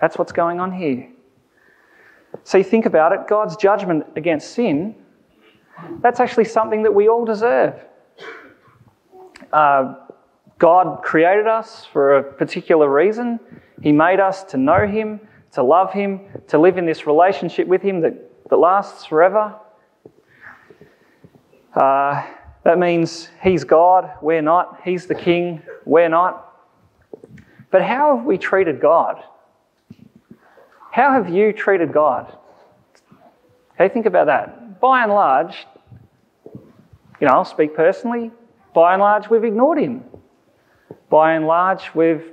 That's 0.00 0.18
what's 0.18 0.32
going 0.32 0.60
on 0.60 0.72
here. 0.72 1.08
So 2.42 2.58
you 2.58 2.64
think 2.64 2.86
about 2.86 3.12
it 3.12 3.28
God's 3.28 3.56
judgment 3.56 4.04
against 4.16 4.52
sin, 4.52 4.96
that's 6.00 6.20
actually 6.20 6.44
something 6.44 6.82
that 6.82 6.94
we 6.94 7.08
all 7.08 7.24
deserve. 7.24 7.74
Uh, 9.52 9.94
God 10.58 11.02
created 11.02 11.46
us 11.46 11.84
for 11.84 12.18
a 12.18 12.22
particular 12.22 12.88
reason. 12.88 13.40
He 13.82 13.92
made 13.92 14.20
us 14.20 14.44
to 14.44 14.56
know 14.56 14.86
Him, 14.86 15.20
to 15.52 15.62
love 15.62 15.92
Him, 15.92 16.20
to 16.48 16.58
live 16.58 16.78
in 16.78 16.86
this 16.86 17.06
relationship 17.06 17.66
with 17.66 17.82
Him 17.82 18.00
that, 18.02 18.14
that 18.50 18.56
lasts 18.56 19.06
forever. 19.06 19.54
Uh, 21.74 22.24
that 22.62 22.78
means 22.78 23.28
He's 23.42 23.64
God, 23.64 24.10
we're 24.22 24.42
not. 24.42 24.80
He's 24.84 25.06
the 25.06 25.14
King, 25.14 25.62
we're 25.84 26.08
not. 26.08 26.52
But 27.70 27.82
how 27.82 28.16
have 28.16 28.24
we 28.24 28.38
treated 28.38 28.80
God? 28.80 29.22
How 30.92 31.12
have 31.12 31.28
you 31.28 31.52
treated 31.52 31.92
God? 31.92 32.36
Okay, 33.74 33.92
think 33.92 34.06
about 34.06 34.26
that. 34.26 34.80
By 34.80 35.02
and 35.02 35.12
large, 35.12 35.66
you 36.54 37.26
know, 37.26 37.32
I'll 37.32 37.44
speak 37.44 37.74
personally, 37.74 38.30
by 38.74 38.92
and 38.92 39.00
large, 39.00 39.28
we've 39.28 39.44
ignored 39.44 39.78
Him. 39.78 40.04
By 41.10 41.34
and 41.34 41.46
large, 41.46 41.94
we've 41.94 42.32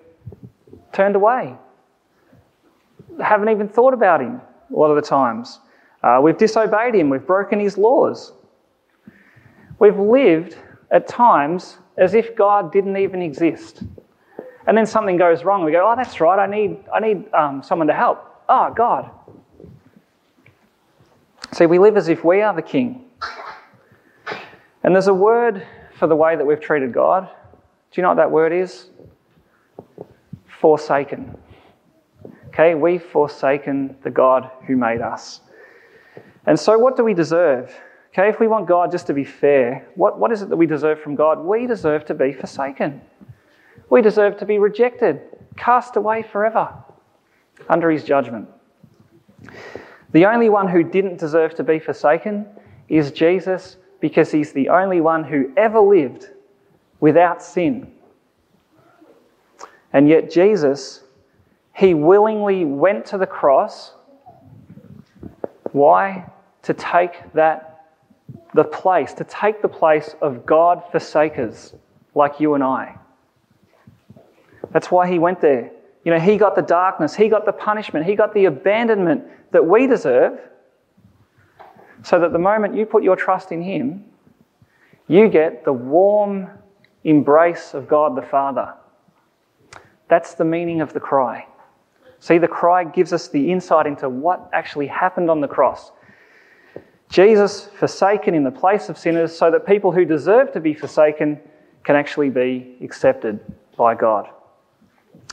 turned 0.94 1.16
away. 1.16 1.56
Haven't 3.20 3.50
even 3.50 3.68
thought 3.68 3.94
about 3.94 4.22
Him 4.22 4.42
a 4.70 4.78
lot 4.78 4.92
of 4.92 4.96
the 4.96 5.02
times. 5.02 5.60
Uh, 6.04 6.20
we've 6.22 6.38
disobeyed 6.38 6.94
Him, 6.94 7.10
we've 7.10 7.26
broken 7.26 7.60
His 7.60 7.78
laws. 7.78 8.34
We've 9.82 9.98
lived 9.98 10.58
at 10.92 11.08
times 11.08 11.80
as 11.98 12.14
if 12.14 12.36
God 12.36 12.72
didn't 12.72 12.98
even 12.98 13.24
exist. 13.24 13.82
And 14.68 14.78
then 14.78 14.86
something 14.86 15.18
goes 15.18 15.44
wrong. 15.44 15.66
We 15.66 15.72
go, 15.72 15.92
oh, 15.92 15.96
that's 15.96 16.22
right, 16.22 16.38
I 16.38 16.46
need, 16.46 16.78
I 16.94 17.00
need 17.00 17.34
um, 17.34 17.64
someone 17.64 17.88
to 17.88 17.94
help. 17.96 18.44
Oh, 18.48 18.72
God. 18.72 19.10
See, 21.54 21.66
we 21.66 21.80
live 21.80 21.98
as 21.98 22.10
if 22.10 22.24
we 22.24 22.44
are 22.44 22.54
the 22.54 22.62
king. 22.62 23.06
And 24.84 24.94
there's 24.94 25.08
a 25.08 25.16
word 25.16 25.66
for 25.98 26.06
the 26.06 26.16
way 26.16 26.36
that 26.36 26.46
we've 26.46 26.62
treated 26.62 26.94
God. 26.94 27.28
Do 27.28 28.00
you 28.00 28.04
know 28.04 28.10
what 28.10 28.18
that 28.18 28.30
word 28.30 28.54
is? 28.54 28.92
Forsaken. 30.60 31.36
Okay, 32.50 32.76
we've 32.76 33.04
forsaken 33.04 33.96
the 34.04 34.12
God 34.12 34.52
who 34.68 34.78
made 34.78 35.02
us. 35.02 35.42
And 36.46 36.60
so, 36.60 36.78
what 36.78 36.98
do 36.98 37.04
we 37.04 37.16
deserve? 37.16 37.76
Okay, 38.14 38.28
if 38.28 38.42
we 38.42 38.48
want 38.48 38.68
God 38.68 38.92
just 38.92 39.08
to 39.08 39.14
be 39.14 39.24
fair, 39.24 39.88
what, 39.96 40.20
what 40.20 40.34
is 40.34 40.42
it 40.42 40.50
that 40.50 40.58
we 40.58 40.66
deserve 40.66 41.00
from 41.00 41.16
God? 41.16 41.40
We 41.40 41.66
deserve 41.66 42.04
to 42.06 42.14
be 42.14 42.34
forsaken. 42.34 43.00
We 43.90 44.02
deserve 44.02 44.38
to 44.38 44.46
be 44.46 44.60
rejected, 44.60 45.22
cast 45.56 45.96
away 45.96 46.24
forever 46.24 46.74
under 47.70 47.90
his 47.90 48.04
judgment. 48.04 48.50
The 50.12 50.26
only 50.26 50.50
one 50.50 50.68
who 50.68 50.84
didn't 50.84 51.20
deserve 51.20 51.56
to 51.56 51.64
be 51.64 51.80
forsaken 51.80 52.46
is 52.90 53.12
Jesus 53.12 53.78
because 54.02 54.30
he's 54.30 54.52
the 54.52 54.68
only 54.68 55.00
one 55.00 55.24
who 55.24 55.54
ever 55.56 55.80
lived 55.80 56.32
without 57.00 57.42
sin. 57.42 57.94
And 59.94 60.10
yet, 60.10 60.30
Jesus, 60.30 61.04
he 61.74 61.94
willingly 61.94 62.66
went 62.66 63.06
to 63.08 63.18
the 63.18 63.28
cross. 63.28 63.94
Why? 65.72 66.30
To 66.64 66.74
take 66.74 67.32
that 67.34 67.71
the 68.54 68.64
place, 68.64 69.14
to 69.14 69.24
take 69.24 69.62
the 69.62 69.68
place 69.68 70.16
of 70.22 70.46
God 70.46 70.84
forsakers 70.92 71.74
like 72.16 72.40
you 72.40 72.54
and 72.54 72.64
I. 72.64 72.98
That's 74.72 74.92
why 74.92 75.08
he 75.10 75.20
went 75.20 75.42
there. 75.42 75.72
You 76.04 76.12
know, 76.12 76.20
he 76.20 76.38
got 76.38 76.56
the 76.56 76.62
darkness, 76.62 77.16
he 77.16 77.30
got 77.30 77.46
the 77.46 77.54
punishment, 77.54 78.06
he 78.06 78.16
got 78.16 78.34
the 78.34 78.46
abandonment 78.46 79.24
that 79.52 79.66
we 79.66 79.88
deserve, 79.88 80.40
so 82.04 82.20
that 82.20 82.34
the 82.34 82.40
moment 82.40 82.76
you 82.76 82.86
put 82.86 83.04
your 83.04 83.16
trust 83.16 83.52
in 83.52 83.62
him, 83.62 84.04
you 85.08 85.28
get 85.28 85.64
the 85.66 85.74
warm 85.74 86.50
embrace 87.04 87.74
of 87.74 87.88
God 87.88 88.16
the 88.16 88.22
Father. 88.22 88.74
That's 90.08 90.34
the 90.34 90.46
meaning 90.46 90.82
of 90.82 90.94
the 90.94 91.00
cry. 91.00 91.48
See, 92.20 92.38
the 92.38 92.48
cry 92.48 92.84
gives 92.84 93.14
us 93.14 93.28
the 93.28 93.52
insight 93.52 93.88
into 93.88 94.10
what 94.10 94.50
actually 94.54 94.88
happened 94.88 95.30
on 95.30 95.42
the 95.42 95.48
cross. 95.48 95.92
Jesus 97.12 97.68
forsaken 97.78 98.34
in 98.34 98.44
the 98.44 98.52
place 98.52 98.88
of 98.88 98.98
sinners 98.98 99.38
so 99.38 99.52
that 99.52 99.68
people 99.68 99.92
who 99.92 100.06
deserve 100.06 100.54
to 100.54 100.62
be 100.62 100.74
forsaken 100.74 101.40
can 101.84 101.98
actually 101.98 102.30
be 102.30 102.78
accepted 102.82 103.40
by 103.78 103.94
God. 103.96 104.30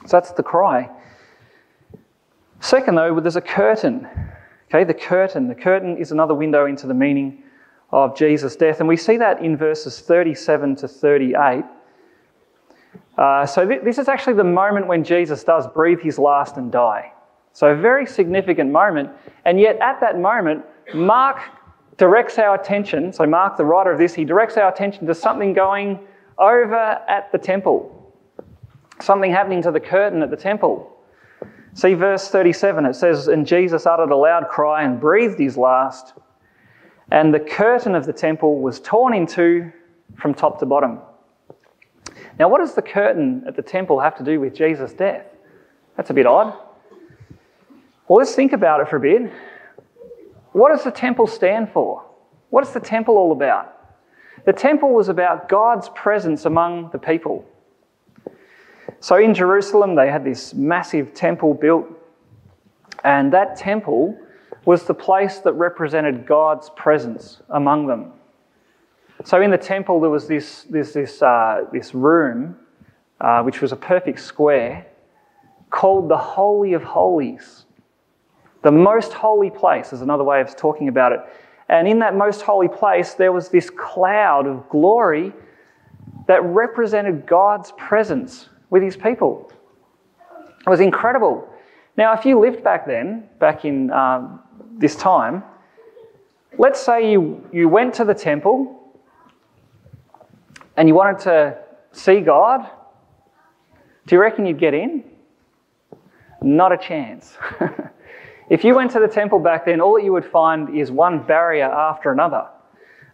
So 0.07 0.17
that's 0.17 0.33
the 0.33 0.43
cry. 0.43 0.91
Second, 2.61 2.97
though, 2.97 3.21
there's 3.21 3.37
a 3.37 3.41
curtain. 3.41 4.09
Okay, 4.69 4.83
the 4.83 4.93
curtain. 4.93 5.47
The 5.47 5.55
curtain 5.55 5.97
is 5.97 6.11
another 6.11 6.35
window 6.35 6.67
into 6.67 6.89
the 6.89 6.95
meaning 6.95 7.45
of 7.93 8.17
Jesus' 8.17 8.57
death. 8.57 8.81
And 8.81 8.89
we 8.89 8.97
see 8.97 9.17
that 9.17 9.41
in 9.41 9.57
verses 9.57 10.01
37 10.01 10.77
to 10.77 10.89
38. 10.89 11.65
Uh, 13.17 13.47
so, 13.47 13.67
th- 13.67 13.83
this 13.85 13.99
is 13.99 14.09
actually 14.09 14.35
the 14.35 14.45
moment 14.45 14.89
when 14.89 15.05
Jesus 15.05 15.45
does 15.45 15.69
breathe 15.69 16.01
his 16.01 16.19
last 16.19 16.57
and 16.57 16.73
die. 16.73 17.13
So, 17.53 17.69
a 17.69 17.77
very 17.77 18.05
significant 18.05 18.73
moment. 18.73 19.11
And 19.45 19.61
yet, 19.61 19.79
at 19.81 20.01
that 20.01 20.19
moment, 20.19 20.65
Mark 20.95 21.41
directs 21.99 22.39
our 22.39 22.55
attention, 22.55 23.13
so 23.13 23.27
Mark, 23.27 23.57
the 23.57 23.65
writer 23.65 23.93
of 23.93 23.99
this, 23.99 24.15
he 24.15 24.25
directs 24.25 24.57
our 24.57 24.73
attention 24.73 25.07
to 25.07 25.15
something 25.15 25.53
going 25.53 25.99
over 26.39 26.77
at 26.77 27.31
the 27.33 27.39
temple, 27.39 28.15
something 29.01 29.31
happening 29.31 29.61
to 29.63 29.73
the 29.73 29.81
curtain 29.81 30.23
at 30.23 30.31
the 30.31 30.37
temple. 30.37 30.95
See 31.75 31.95
verse 31.95 32.29
37, 32.29 32.87
it 32.87 32.95
says, 32.95 33.29
And 33.29 33.47
Jesus 33.47 33.85
uttered 33.85 34.11
a 34.11 34.17
loud 34.17 34.49
cry 34.49 34.85
and 34.85 35.01
breathed 35.01 35.39
his 35.39 35.57
last, 35.57 36.15
and 37.11 37.35
the 37.35 37.41
curtain 37.41 37.95
of 37.95 38.07
the 38.07 38.13
temple 38.13 38.61
was 38.61 38.81
torn 38.81 39.13
in 39.13 39.27
two 39.27 39.73
from 40.17 40.35
top 40.35 40.61
to 40.61 40.67
bottom. 40.67 41.01
Now, 42.39 42.49
what 42.49 42.59
does 42.59 42.75
the 42.75 42.83
curtain 42.83 43.43
at 43.47 43.57
the 43.57 43.63
temple 43.63 43.99
have 43.99 44.17
to 44.19 44.25
do 44.25 44.39
with 44.39 44.55
Jesus' 44.55 44.93
death? 44.93 45.27
That's 45.97 46.11
a 46.11 46.15
bit 46.15 46.27
odd. 46.27 46.57
Well, 48.07 48.19
let's 48.19 48.35
think 48.35 48.53
about 48.53 48.81
it 48.81 48.89
for 48.89 48.97
a 48.97 49.01
bit. 49.01 49.33
What 50.59 50.75
does 50.75 50.83
the 50.83 50.91
temple 50.91 51.29
stand 51.29 51.71
for? 51.71 52.05
What 52.51 52.67
is 52.67 52.73
the 52.73 52.81
temple 52.81 53.17
all 53.17 53.31
about? 53.31 53.77
The 54.45 54.53
temple 54.53 54.93
was 54.93 55.09
about 55.09 55.49
God's 55.49 55.89
presence 55.91 56.47
among 56.47 56.91
the 56.91 56.99
people. 56.99 57.45
So 58.99 59.15
in 59.19 59.35
Jerusalem, 59.35 59.95
they 59.95 60.11
had 60.11 60.25
this 60.25 60.55
massive 60.55 61.15
temple 61.15 61.55
built, 61.55 61.87
and 63.05 63.33
that 63.33 63.55
temple 63.55 64.19
was 64.65 64.83
the 64.83 64.95
place 64.95 65.39
that 65.39 65.53
represented 65.53 66.27
God's 66.27 66.71
presence 66.71 67.41
among 67.51 67.87
them. 67.87 68.11
So 69.23 69.41
in 69.41 69.53
the 69.53 69.59
temple, 69.59 70.01
there 70.01 70.11
was 70.11 70.27
this, 70.27 70.65
this, 70.65 70.93
this, 70.93 71.23
uh, 71.23 71.67
this 71.73 71.95
room, 71.95 72.57
uh, 73.21 73.45
which 73.45 73.61
was 73.61 73.71
a 73.71 73.77
perfect 73.77 74.19
square, 74.19 74.89
called 75.71 76.09
the 76.09 76.17
Holy 76.17 76.73
of 76.73 76.83
Holies. 76.83 77.65
The 78.63 78.73
most 78.73 79.13
holy 79.13 79.51
place 79.51 79.93
is 79.93 80.03
another 80.03 80.25
way 80.25 80.41
of 80.41 80.57
talking 80.57 80.89
about 80.89 81.13
it. 81.13 81.21
And 81.69 81.87
in 81.87 81.99
that 82.01 82.17
most 82.17 82.43
holy 82.43 82.69
place, 82.69 83.15
there 83.15 83.33
was 83.33 83.51
this 83.51 83.71
cloud 83.71 84.47
of 84.47 84.69
glory 84.69 85.33
that 86.27 86.43
represented 86.43 87.27
God's 87.27 87.73
presence 87.77 88.49
with 88.71 88.83
his 88.83 88.97
people. 88.97 89.53
It 90.67 90.69
was 90.69 90.81
incredible. 90.81 91.49
Now, 91.97 92.13
if 92.15 92.25
you 92.25 92.39
lived 92.39 92.65
back 92.65 92.87
then, 92.87 93.29
back 93.39 93.65
in 93.65 93.91
um, 93.91 94.41
this 94.77 94.97
time, 94.97 95.43
let's 96.59 96.81
say 96.81 97.11
you, 97.11 97.49
you 97.53 97.69
went 97.69 97.95
to 97.95 98.05
the 98.05 98.15
temple 98.15 98.75
and 100.77 100.89
you 100.89 100.95
wanted 100.95 101.19
to 101.21 101.59
see 101.93 102.21
God, 102.21 102.69
do 104.07 104.15
you 104.15 104.21
reckon 104.21 104.47
you'd 104.47 104.59
get 104.59 104.75
in? 104.75 105.05
Not 106.41 106.73
a 106.73 106.79
chance. 106.79 107.37
if 108.51 108.65
you 108.65 108.75
went 108.75 108.91
to 108.93 109.01
the 109.01 109.09
temple 109.09 109.39
back 109.39 109.67
then, 109.67 109.81
all 109.81 109.95
that 109.95 110.05
you 110.05 110.13
would 110.13 110.25
find 110.25 110.75
is 110.77 110.91
one 110.91 111.23
barrier 111.23 111.67
after 111.67 112.13
another. 112.13 112.47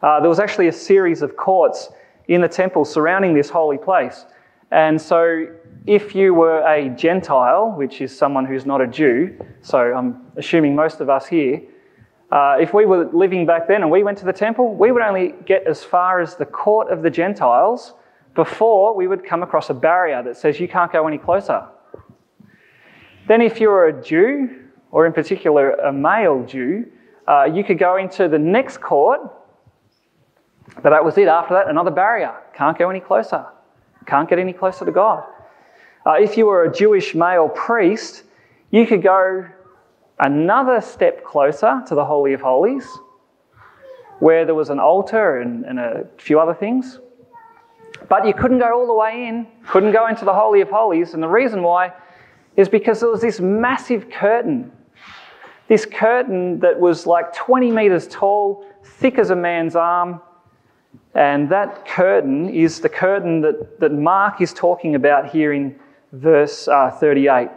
Uh, 0.02 0.20
there 0.20 0.28
was 0.28 0.38
actually 0.38 0.68
a 0.68 0.72
series 0.72 1.22
of 1.22 1.36
courts 1.36 1.90
in 2.28 2.40
the 2.40 2.48
temple 2.48 2.84
surrounding 2.84 3.34
this 3.34 3.50
holy 3.50 3.78
place. 3.78 4.26
And 4.70 5.00
so, 5.00 5.46
if 5.86 6.14
you 6.14 6.34
were 6.34 6.60
a 6.66 6.88
Gentile, 6.90 7.72
which 7.76 8.00
is 8.00 8.16
someone 8.16 8.46
who's 8.46 8.64
not 8.64 8.80
a 8.80 8.86
Jew, 8.86 9.38
so 9.60 9.78
I'm 9.78 10.26
assuming 10.36 10.74
most 10.74 11.00
of 11.00 11.10
us 11.10 11.26
here, 11.26 11.62
uh, 12.30 12.56
if 12.60 12.72
we 12.72 12.86
were 12.86 13.08
living 13.12 13.44
back 13.44 13.68
then 13.68 13.82
and 13.82 13.90
we 13.90 14.02
went 14.02 14.18
to 14.18 14.24
the 14.24 14.32
temple, 14.32 14.74
we 14.74 14.90
would 14.90 15.02
only 15.02 15.34
get 15.46 15.66
as 15.66 15.84
far 15.84 16.20
as 16.20 16.36
the 16.36 16.46
court 16.46 16.90
of 16.90 17.02
the 17.02 17.10
Gentiles 17.10 17.94
before 18.34 18.94
we 18.96 19.06
would 19.06 19.24
come 19.24 19.42
across 19.42 19.70
a 19.70 19.74
barrier 19.74 20.22
that 20.22 20.36
says 20.36 20.58
you 20.58 20.66
can't 20.66 20.90
go 20.90 21.06
any 21.06 21.18
closer. 21.18 21.66
Then, 23.28 23.40
if 23.40 23.60
you 23.60 23.68
were 23.68 23.86
a 23.86 24.02
Jew, 24.02 24.63
or 24.94 25.06
in 25.06 25.12
particular 25.12 25.72
a 25.72 25.92
male 25.92 26.44
Jew, 26.46 26.86
uh, 27.26 27.48
you 27.52 27.64
could 27.64 27.80
go 27.80 27.96
into 27.96 28.28
the 28.28 28.38
next 28.38 28.80
court, 28.80 29.20
but 30.82 30.90
that 30.90 31.04
was 31.04 31.18
it. 31.18 31.26
After 31.26 31.52
that, 31.54 31.68
another 31.68 31.90
barrier. 31.90 32.32
Can't 32.54 32.78
go 32.78 32.90
any 32.90 33.00
closer. 33.00 33.44
Can't 34.06 34.30
get 34.30 34.38
any 34.38 34.52
closer 34.52 34.84
to 34.84 34.92
God. 34.92 35.24
Uh, 36.06 36.12
if 36.12 36.36
you 36.36 36.46
were 36.46 36.62
a 36.62 36.72
Jewish 36.72 37.12
male 37.12 37.48
priest, 37.48 38.22
you 38.70 38.86
could 38.86 39.02
go 39.02 39.44
another 40.20 40.80
step 40.80 41.24
closer 41.24 41.82
to 41.88 41.94
the 41.96 42.04
Holy 42.04 42.32
of 42.32 42.40
Holies, 42.40 42.86
where 44.20 44.44
there 44.44 44.54
was 44.54 44.70
an 44.70 44.78
altar 44.78 45.40
and, 45.40 45.64
and 45.64 45.80
a 45.80 46.06
few 46.18 46.38
other 46.38 46.54
things. 46.54 47.00
But 48.08 48.28
you 48.28 48.32
couldn't 48.32 48.60
go 48.60 48.72
all 48.72 48.86
the 48.86 48.94
way 48.94 49.26
in, 49.26 49.48
couldn't 49.66 49.90
go 49.90 50.06
into 50.06 50.24
the 50.24 50.34
Holy 50.34 50.60
of 50.60 50.70
Holies. 50.70 51.14
And 51.14 51.22
the 51.22 51.28
reason 51.28 51.64
why 51.64 51.92
is 52.54 52.68
because 52.68 53.00
there 53.00 53.08
was 53.08 53.22
this 53.22 53.40
massive 53.40 54.08
curtain. 54.08 54.70
This 55.68 55.86
curtain 55.86 56.60
that 56.60 56.78
was 56.78 57.06
like 57.06 57.34
20 57.34 57.70
meters 57.70 58.06
tall, 58.08 58.66
thick 58.82 59.18
as 59.18 59.30
a 59.30 59.36
man's 59.36 59.76
arm. 59.76 60.20
And 61.14 61.48
that 61.50 61.86
curtain 61.86 62.50
is 62.50 62.80
the 62.80 62.88
curtain 62.88 63.40
that, 63.42 63.80
that 63.80 63.92
Mark 63.92 64.40
is 64.40 64.52
talking 64.52 64.94
about 64.94 65.30
here 65.30 65.52
in 65.52 65.78
verse 66.12 66.68
uh, 66.68 66.90
38. 66.90 67.48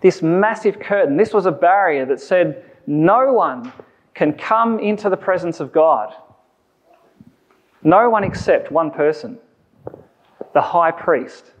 This 0.00 0.22
massive 0.22 0.78
curtain, 0.78 1.16
this 1.16 1.34
was 1.34 1.46
a 1.46 1.50
barrier 1.50 2.06
that 2.06 2.20
said 2.20 2.64
no 2.86 3.32
one 3.32 3.72
can 4.14 4.32
come 4.32 4.78
into 4.78 5.08
the 5.08 5.16
presence 5.16 5.60
of 5.60 5.72
God. 5.72 6.14
No 7.82 8.10
one 8.10 8.24
except 8.24 8.70
one 8.70 8.90
person, 8.90 9.38
the 10.52 10.60
high 10.60 10.90
priest. 10.90 11.52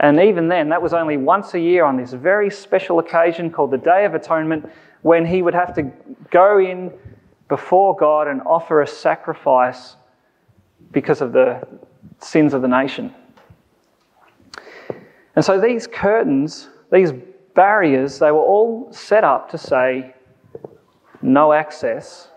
And 0.00 0.20
even 0.20 0.48
then, 0.48 0.68
that 0.68 0.80
was 0.80 0.92
only 0.92 1.16
once 1.16 1.54
a 1.54 1.60
year 1.60 1.84
on 1.84 1.96
this 1.96 2.12
very 2.12 2.50
special 2.50 2.98
occasion 2.98 3.50
called 3.50 3.72
the 3.72 3.78
Day 3.78 4.04
of 4.04 4.14
Atonement, 4.14 4.70
when 5.02 5.24
he 5.24 5.42
would 5.42 5.54
have 5.54 5.74
to 5.74 5.92
go 6.30 6.58
in 6.58 6.92
before 7.48 7.96
God 7.96 8.28
and 8.28 8.40
offer 8.42 8.82
a 8.82 8.86
sacrifice 8.86 9.96
because 10.90 11.20
of 11.20 11.32
the 11.32 11.66
sins 12.18 12.54
of 12.54 12.62
the 12.62 12.68
nation. 12.68 13.14
And 15.36 15.44
so 15.44 15.60
these 15.60 15.86
curtains, 15.86 16.68
these 16.90 17.12
barriers, 17.54 18.18
they 18.18 18.30
were 18.30 18.42
all 18.42 18.92
set 18.92 19.24
up 19.24 19.50
to 19.50 19.58
say 19.58 20.14
no 21.22 21.52
access 21.52 22.28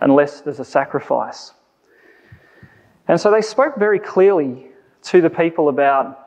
unless 0.00 0.40
there's 0.40 0.60
a 0.60 0.64
sacrifice. 0.64 1.52
And 3.08 3.20
so 3.20 3.30
they 3.30 3.42
spoke 3.42 3.76
very 3.76 3.98
clearly 3.98 4.66
to 5.02 5.20
the 5.20 5.30
people 5.30 5.68
about 5.68 6.19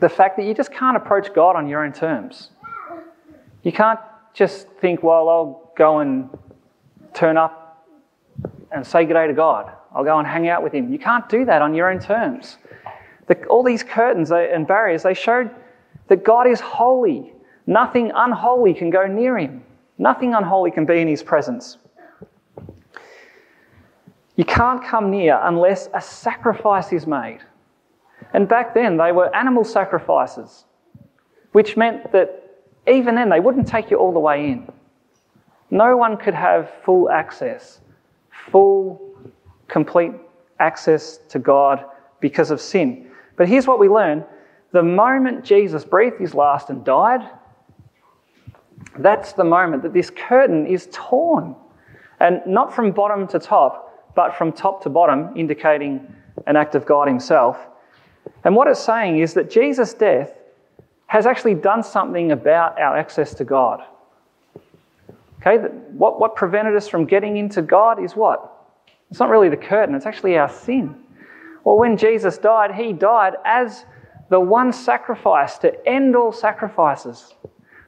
the 0.00 0.08
fact 0.08 0.36
that 0.36 0.44
you 0.44 0.54
just 0.54 0.72
can't 0.72 0.96
approach 0.96 1.32
God 1.32 1.56
on 1.56 1.68
your 1.68 1.84
own 1.84 1.92
terms. 1.92 2.50
You 3.62 3.72
can't 3.72 4.00
just 4.32 4.68
think, 4.80 5.02
well, 5.02 5.28
I'll 5.28 5.72
go 5.76 5.98
and 5.98 6.30
turn 7.12 7.36
up 7.36 7.86
and 8.72 8.86
say 8.86 9.04
good 9.04 9.14
day 9.14 9.26
to 9.26 9.34
God. 9.34 9.70
I'll 9.94 10.04
go 10.04 10.18
and 10.18 10.26
hang 10.26 10.48
out 10.48 10.62
with 10.62 10.72
Him. 10.72 10.92
You 10.92 10.98
can't 10.98 11.28
do 11.28 11.44
that 11.44 11.60
on 11.62 11.74
your 11.74 11.90
own 11.90 12.00
terms. 12.00 12.56
The, 13.26 13.44
all 13.46 13.62
these 13.62 13.82
curtains 13.82 14.30
and 14.32 14.66
barriers, 14.66 15.02
they 15.02 15.14
showed 15.14 15.50
that 16.08 16.24
God 16.24 16.46
is 16.46 16.60
holy. 16.60 17.32
Nothing 17.66 18.10
unholy 18.14 18.74
can 18.74 18.90
go 18.90 19.06
near 19.06 19.38
Him, 19.38 19.62
nothing 19.98 20.34
unholy 20.34 20.70
can 20.70 20.86
be 20.86 21.00
in 21.00 21.08
His 21.08 21.22
presence. 21.22 21.76
You 24.36 24.44
can't 24.44 24.82
come 24.82 25.10
near 25.10 25.38
unless 25.42 25.90
a 25.92 26.00
sacrifice 26.00 26.92
is 26.92 27.06
made. 27.06 27.40
And 28.32 28.48
back 28.48 28.74
then, 28.74 28.96
they 28.96 29.12
were 29.12 29.34
animal 29.34 29.64
sacrifices, 29.64 30.64
which 31.52 31.76
meant 31.76 32.12
that 32.12 32.40
even 32.86 33.14
then, 33.14 33.28
they 33.28 33.40
wouldn't 33.40 33.66
take 33.66 33.90
you 33.90 33.98
all 33.98 34.12
the 34.12 34.20
way 34.20 34.46
in. 34.46 34.70
No 35.70 35.96
one 35.96 36.16
could 36.16 36.34
have 36.34 36.70
full 36.84 37.10
access, 37.10 37.80
full, 38.50 39.00
complete 39.68 40.12
access 40.58 41.18
to 41.28 41.38
God 41.38 41.84
because 42.20 42.50
of 42.50 42.60
sin. 42.60 43.10
But 43.36 43.48
here's 43.48 43.66
what 43.66 43.78
we 43.78 43.88
learn 43.88 44.24
the 44.72 44.82
moment 44.82 45.44
Jesus 45.44 45.84
breathed 45.84 46.20
his 46.20 46.34
last 46.34 46.70
and 46.70 46.84
died, 46.84 47.28
that's 48.98 49.32
the 49.32 49.44
moment 49.44 49.82
that 49.82 49.92
this 49.92 50.10
curtain 50.10 50.66
is 50.66 50.88
torn. 50.92 51.56
And 52.20 52.40
not 52.46 52.74
from 52.74 52.92
bottom 52.92 53.26
to 53.28 53.38
top, 53.38 54.14
but 54.14 54.36
from 54.36 54.52
top 54.52 54.82
to 54.82 54.88
bottom, 54.90 55.36
indicating 55.36 56.14
an 56.46 56.56
act 56.56 56.74
of 56.74 56.86
God 56.86 57.08
Himself. 57.08 57.58
And 58.44 58.56
what 58.56 58.68
it's 58.68 58.80
saying 58.80 59.18
is 59.18 59.34
that 59.34 59.50
Jesus' 59.50 59.94
death 59.94 60.32
has 61.06 61.26
actually 61.26 61.54
done 61.54 61.82
something 61.82 62.32
about 62.32 62.80
our 62.80 62.96
access 62.96 63.34
to 63.34 63.44
God. 63.44 63.82
Okay, 65.40 65.56
what, 65.92 66.20
what 66.20 66.36
prevented 66.36 66.76
us 66.76 66.86
from 66.86 67.04
getting 67.04 67.36
into 67.36 67.62
God 67.62 68.02
is 68.02 68.14
what? 68.14 68.56
It's 69.10 69.18
not 69.18 69.30
really 69.30 69.48
the 69.48 69.56
curtain, 69.56 69.94
it's 69.94 70.06
actually 70.06 70.38
our 70.38 70.48
sin. 70.48 70.94
Well, 71.64 71.78
when 71.78 71.96
Jesus 71.96 72.38
died, 72.38 72.74
He 72.74 72.92
died 72.92 73.34
as 73.44 73.84
the 74.28 74.40
one 74.40 74.72
sacrifice 74.72 75.58
to 75.58 75.86
end 75.86 76.14
all 76.14 76.32
sacrifices, 76.32 77.34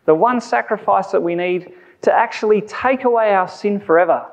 the 0.05 0.15
one 0.15 0.41
sacrifice 0.41 1.09
that 1.09 1.23
we 1.23 1.35
need 1.35 1.73
to 2.03 2.13
actually 2.13 2.61
take 2.63 3.05
away 3.05 3.33
our 3.33 3.47
sin 3.47 3.79
forever. 3.79 4.27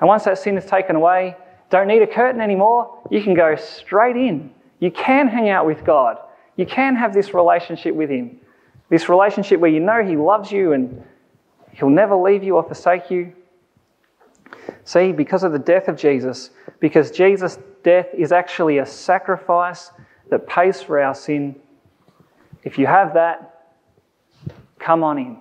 And 0.00 0.08
once 0.08 0.24
that 0.24 0.38
sin 0.38 0.56
is 0.58 0.66
taken 0.66 0.96
away, 0.96 1.36
don't 1.70 1.86
need 1.86 2.02
a 2.02 2.06
curtain 2.06 2.40
anymore. 2.40 2.98
You 3.10 3.22
can 3.22 3.34
go 3.34 3.54
straight 3.56 4.16
in. 4.16 4.52
You 4.80 4.90
can 4.90 5.28
hang 5.28 5.48
out 5.48 5.66
with 5.66 5.84
God. 5.84 6.18
You 6.56 6.66
can 6.66 6.96
have 6.96 7.12
this 7.12 7.34
relationship 7.34 7.94
with 7.94 8.10
Him. 8.10 8.40
This 8.88 9.08
relationship 9.08 9.60
where 9.60 9.70
you 9.70 9.80
know 9.80 10.04
He 10.04 10.16
loves 10.16 10.50
you 10.50 10.72
and 10.72 11.02
He'll 11.72 11.90
never 11.90 12.16
leave 12.16 12.42
you 12.42 12.56
or 12.56 12.62
forsake 12.62 13.10
you. 13.10 13.32
See, 14.84 15.12
because 15.12 15.44
of 15.44 15.52
the 15.52 15.58
death 15.58 15.88
of 15.88 15.96
Jesus, 15.96 16.50
because 16.80 17.10
Jesus' 17.10 17.58
death 17.82 18.06
is 18.16 18.32
actually 18.32 18.78
a 18.78 18.86
sacrifice 18.86 19.90
that 20.30 20.46
pays 20.46 20.82
for 20.82 21.00
our 21.00 21.14
sin, 21.14 21.56
if 22.64 22.78
you 22.78 22.86
have 22.86 23.14
that, 23.14 23.74
come 24.78 25.02
on 25.02 25.18
in. 25.18 25.38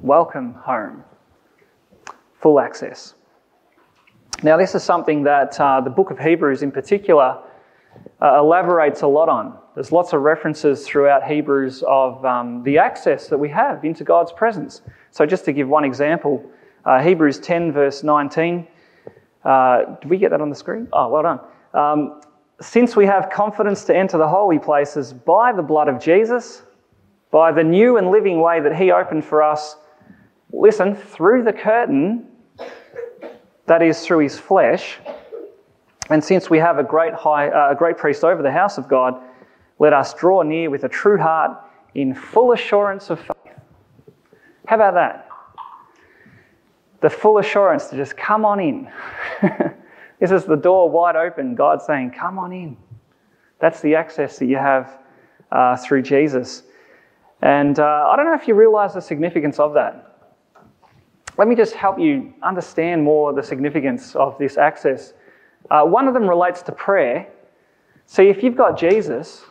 Welcome 0.00 0.54
home. 0.54 1.04
Full 2.40 2.60
access. 2.60 3.14
Now, 4.42 4.56
this 4.56 4.74
is 4.74 4.82
something 4.82 5.22
that 5.22 5.58
uh, 5.58 5.80
the 5.80 5.90
book 5.90 6.10
of 6.10 6.18
Hebrews 6.18 6.62
in 6.62 6.70
particular 6.70 7.38
uh, 8.22 8.38
elaborates 8.38 9.02
a 9.02 9.06
lot 9.06 9.28
on. 9.28 9.58
There's 9.74 9.92
lots 9.92 10.12
of 10.12 10.22
references 10.22 10.86
throughout 10.86 11.24
Hebrews 11.24 11.84
of 11.86 12.24
um, 12.24 12.62
the 12.62 12.78
access 12.78 13.28
that 13.28 13.38
we 13.38 13.48
have 13.50 13.84
into 13.84 14.04
God's 14.04 14.32
presence. 14.32 14.80
So, 15.10 15.26
just 15.26 15.44
to 15.46 15.52
give 15.52 15.68
one 15.68 15.84
example, 15.84 16.44
uh, 16.84 17.02
Hebrews 17.02 17.38
10, 17.40 17.72
verse 17.72 18.02
19. 18.02 18.66
Uh, 19.44 19.84
did 20.00 20.10
we 20.10 20.18
get 20.18 20.30
that 20.30 20.40
on 20.40 20.50
the 20.50 20.56
screen? 20.56 20.88
Oh, 20.92 21.08
well 21.08 21.22
done. 21.22 21.40
Um, 21.74 22.20
Since 22.60 22.96
we 22.96 23.06
have 23.06 23.30
confidence 23.30 23.84
to 23.84 23.96
enter 23.96 24.18
the 24.18 24.28
holy 24.28 24.58
places 24.58 25.12
by 25.12 25.52
the 25.52 25.62
blood 25.62 25.88
of 25.88 26.00
Jesus, 26.00 26.62
by 27.30 27.52
the 27.52 27.62
new 27.62 27.98
and 27.98 28.10
living 28.10 28.40
way 28.40 28.60
that 28.60 28.74
He 28.74 28.90
opened 28.90 29.24
for 29.24 29.42
us, 29.42 29.76
listen, 30.52 30.94
through 30.94 31.44
the 31.44 31.52
curtain 31.52 32.26
that 33.66 33.82
is 33.82 34.04
through 34.04 34.20
his 34.20 34.38
flesh. 34.38 34.98
And 36.10 36.22
since 36.22 36.48
we 36.48 36.58
have 36.58 36.78
a 36.78 36.84
great 36.84 37.14
high, 37.14 37.48
uh, 37.48 37.72
a 37.72 37.74
great 37.74 37.96
priest 37.96 38.24
over 38.24 38.42
the 38.42 38.52
house 38.52 38.78
of 38.78 38.88
God, 38.88 39.20
let 39.78 39.92
us 39.92 40.14
draw 40.14 40.42
near 40.42 40.70
with 40.70 40.84
a 40.84 40.88
true 40.88 41.18
heart 41.18 41.58
in 41.94 42.14
full 42.14 42.52
assurance 42.52 43.10
of 43.10 43.18
faith. 43.20 43.32
How 44.66 44.76
about 44.76 44.94
that? 44.94 45.28
The 47.00 47.10
full 47.10 47.38
assurance 47.38 47.88
to 47.88 47.96
just 47.96 48.16
come 48.16 48.44
on 48.44 48.60
in. 48.60 48.90
this 50.20 50.30
is 50.30 50.44
the 50.44 50.56
door 50.56 50.90
wide 50.90 51.16
open, 51.16 51.54
God 51.54 51.82
saying, 51.82 52.12
Come 52.12 52.38
on 52.38 52.52
in. 52.52 52.76
That's 53.58 53.80
the 53.80 53.94
access 53.94 54.38
that 54.38 54.46
you 54.46 54.56
have 54.56 54.98
uh, 55.50 55.76
through 55.76 56.02
Jesus. 56.02 56.62
And 57.42 57.78
uh, 57.78 58.08
I 58.08 58.16
don't 58.16 58.26
know 58.26 58.34
if 58.34 58.48
you 58.48 58.54
realize 58.54 58.94
the 58.94 59.00
significance 59.00 59.58
of 59.58 59.74
that. 59.74 60.18
Let 61.38 61.48
me 61.48 61.54
just 61.54 61.74
help 61.74 61.98
you 61.98 62.32
understand 62.42 63.02
more 63.02 63.32
the 63.32 63.42
significance 63.42 64.16
of 64.16 64.38
this 64.38 64.56
access. 64.56 65.12
Uh, 65.70 65.84
one 65.84 66.08
of 66.08 66.14
them 66.14 66.28
relates 66.28 66.62
to 66.62 66.72
prayer. 66.72 67.28
See, 68.06 68.28
if 68.28 68.42
you've 68.42 68.56
got 68.56 68.78
Jesus, 68.78 69.44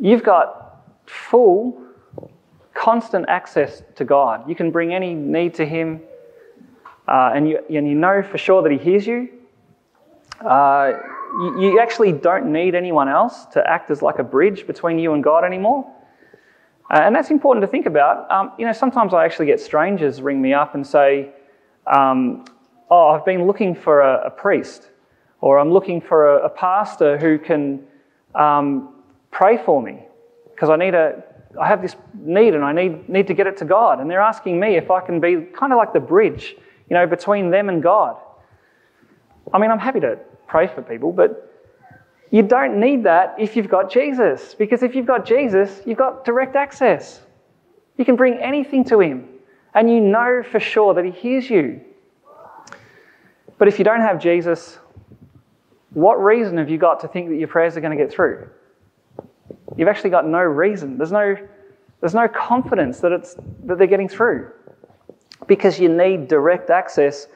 you've 0.00 0.22
got 0.22 0.82
full, 1.06 1.82
constant 2.74 3.26
access 3.28 3.82
to 3.96 4.04
God. 4.04 4.48
You 4.48 4.54
can 4.54 4.70
bring 4.70 4.94
any 4.94 5.14
need 5.14 5.54
to 5.54 5.66
Him, 5.66 6.00
uh, 7.06 7.32
and, 7.34 7.48
you, 7.48 7.58
and 7.68 7.86
you 7.86 7.94
know 7.94 8.22
for 8.22 8.38
sure 8.38 8.62
that 8.62 8.72
He 8.72 8.78
hears 8.78 9.06
you. 9.06 9.28
Uh, 10.40 10.92
you. 11.40 11.72
You 11.72 11.80
actually 11.80 12.12
don't 12.12 12.52
need 12.52 12.74
anyone 12.74 13.08
else 13.08 13.46
to 13.52 13.68
act 13.68 13.90
as 13.90 14.02
like 14.02 14.18
a 14.18 14.24
bridge 14.24 14.66
between 14.66 14.98
you 14.98 15.12
and 15.12 15.22
God 15.22 15.44
anymore. 15.44 15.90
Uh, 16.90 17.00
and 17.02 17.14
that's 17.14 17.30
important 17.30 17.62
to 17.62 17.66
think 17.66 17.86
about. 17.86 18.30
Um, 18.30 18.52
you 18.58 18.66
know, 18.66 18.72
sometimes 18.72 19.14
I 19.14 19.24
actually 19.24 19.46
get 19.46 19.60
strangers 19.60 20.20
ring 20.20 20.42
me 20.42 20.52
up 20.52 20.74
and 20.74 20.86
say, 20.86 21.30
um, 21.86 22.44
Oh, 22.94 23.08
I've 23.08 23.24
been 23.24 23.46
looking 23.46 23.74
for 23.74 24.02
a, 24.02 24.26
a, 24.26 24.30
priest, 24.30 24.90
or 25.40 25.58
I'm 25.58 25.72
looking 25.72 25.98
for 25.98 26.36
a, 26.36 26.44
a 26.44 26.50
pastor 26.50 27.16
who 27.16 27.38
can 27.38 27.82
um, 28.34 28.96
pray 29.30 29.56
for 29.56 29.80
me 29.80 30.04
because 30.50 30.68
I 30.68 30.76
need 30.76 30.94
a, 30.94 31.24
I 31.58 31.68
have 31.68 31.80
this 31.80 31.96
need 32.14 32.54
and 32.54 32.62
I 32.62 32.72
need, 32.72 33.08
need 33.08 33.28
to 33.28 33.32
get 33.32 33.46
it 33.46 33.56
to 33.56 33.64
God. 33.64 34.00
And 34.00 34.10
they're 34.10 34.20
asking 34.20 34.60
me 34.60 34.76
if 34.76 34.90
I 34.90 35.00
can 35.00 35.20
be 35.20 35.36
kind 35.58 35.72
of 35.72 35.78
like 35.78 35.94
the 35.94 36.00
bridge, 36.00 36.54
you 36.90 36.94
know, 36.94 37.06
between 37.06 37.48
them 37.48 37.70
and 37.70 37.82
God. 37.82 38.18
I 39.54 39.58
mean, 39.58 39.70
I'm 39.70 39.78
happy 39.78 40.00
to 40.00 40.18
pray 40.46 40.66
for 40.66 40.82
people, 40.82 41.12
but 41.12 41.50
you 42.30 42.42
don't 42.42 42.78
need 42.78 43.04
that 43.04 43.36
if 43.38 43.56
you've 43.56 43.70
got 43.70 43.90
Jesus. 43.90 44.54
Because 44.54 44.82
if 44.82 44.94
you've 44.94 45.06
got 45.06 45.24
Jesus, 45.24 45.80
you've 45.86 45.96
got 45.96 46.26
direct 46.26 46.56
access. 46.56 47.22
You 47.96 48.04
can 48.04 48.16
bring 48.16 48.34
anything 48.34 48.84
to 48.84 49.00
Him, 49.00 49.30
and 49.72 49.88
you 49.88 49.98
know 49.98 50.42
for 50.42 50.60
sure 50.60 50.92
that 50.92 51.06
He 51.06 51.10
hears 51.10 51.48
you. 51.48 51.80
But 53.62 53.68
if 53.68 53.78
you 53.78 53.84
don't 53.84 54.00
have 54.00 54.18
Jesus, 54.18 54.80
what 55.90 56.20
reason 56.20 56.58
have 56.58 56.68
you 56.68 56.78
got 56.78 56.98
to 57.02 57.06
think 57.06 57.28
that 57.28 57.36
your 57.36 57.46
prayers 57.46 57.76
are 57.76 57.80
going 57.80 57.96
to 57.96 58.04
get 58.04 58.12
through? 58.12 58.48
You've 59.76 59.86
actually 59.86 60.10
got 60.10 60.26
no 60.26 60.40
reason. 60.40 60.98
There's 60.98 61.12
no, 61.12 61.36
there's 62.00 62.12
no 62.12 62.26
confidence 62.26 62.98
that, 62.98 63.12
it's, 63.12 63.36
that 63.62 63.78
they're 63.78 63.86
getting 63.86 64.08
through 64.08 64.50
because 65.46 65.78
you 65.78 65.88
need 65.88 66.26
direct 66.26 66.70
access, 66.70 67.28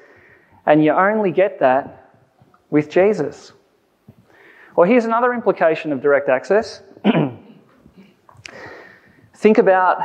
and 0.67 0.83
you 0.83 0.91
only 0.91 1.31
get 1.31 1.61
that 1.61 2.11
with 2.71 2.91
Jesus. 2.91 3.53
Well, 4.75 4.89
here's 4.89 5.05
another 5.05 5.33
implication 5.33 5.93
of 5.93 6.03
direct 6.03 6.29
access. 6.29 6.83
Think 9.35 9.59
about 9.59 10.03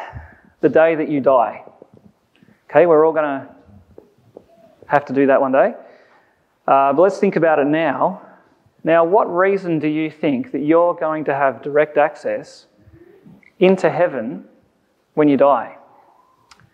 the 0.59 0.69
day 0.69 0.93
that 0.93 1.09
you 1.09 1.19
die. 1.19 1.63
Okay, 2.69 2.85
we're 2.85 3.07
all 3.07 3.11
going 3.11 3.25
to 3.25 3.49
have 4.85 5.03
to 5.05 5.13
do 5.13 5.25
that 5.25 5.41
one 5.41 5.51
day. 5.51 5.73
Uh, 6.71 6.93
but 6.93 7.01
let's 7.01 7.17
think 7.17 7.35
about 7.35 7.59
it 7.59 7.67
now. 7.67 8.21
Now, 8.85 9.03
what 9.03 9.25
reason 9.25 9.77
do 9.77 9.89
you 9.89 10.09
think 10.09 10.53
that 10.53 10.59
you're 10.59 10.93
going 10.93 11.25
to 11.25 11.35
have 11.35 11.61
direct 11.61 11.97
access 11.97 12.67
into 13.59 13.89
heaven 13.89 14.45
when 15.15 15.27
you 15.27 15.35
die? 15.35 15.75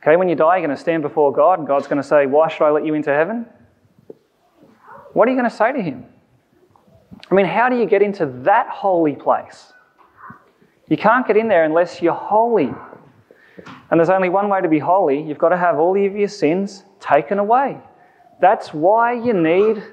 Okay, 0.04 0.16
when 0.16 0.30
you 0.30 0.36
die, 0.36 0.58
you're 0.58 0.68
going 0.68 0.78
to 0.78 0.80
stand 0.80 1.02
before 1.02 1.34
God, 1.34 1.58
and 1.58 1.68
God's 1.68 1.88
going 1.88 2.00
to 2.00 2.08
say, 2.08 2.28
Why 2.28 2.48
should 2.48 2.66
I 2.66 2.70
let 2.70 2.86
you 2.86 2.94
into 2.94 3.10
heaven? 3.10 3.48
What 5.14 5.28
are 5.28 5.32
you 5.32 5.38
going 5.38 5.50
to 5.50 5.56
say 5.56 5.74
to 5.74 5.82
Him? 5.82 6.06
I 7.32 7.34
mean, 7.34 7.48
how 7.48 7.68
do 7.68 7.76
you 7.76 7.88
get 7.88 8.04
into 8.04 8.28
that 8.44 8.70
holy 8.70 9.16
place? 9.16 9.74
You 10.90 10.98
can't 10.98 11.26
get 11.26 11.38
in 11.38 11.48
there 11.48 11.64
unless 11.64 12.04
you're 12.04 12.14
holy. 12.14 12.72
And 13.90 14.00
there's 14.00 14.12
only 14.12 14.30
one 14.30 14.48
way 14.48 14.62
to 14.62 14.70
be 14.70 14.78
holy 14.78 15.24
you've 15.24 15.40
got 15.40 15.50
to 15.50 15.58
have 15.58 15.80
all 15.80 15.98
of 15.98 16.16
your 16.16 16.28
sins 16.28 16.84
taken 17.00 17.40
away. 17.40 17.80
That's 18.40 18.74
why 18.74 19.14
you 19.14 19.34
need 19.34 19.84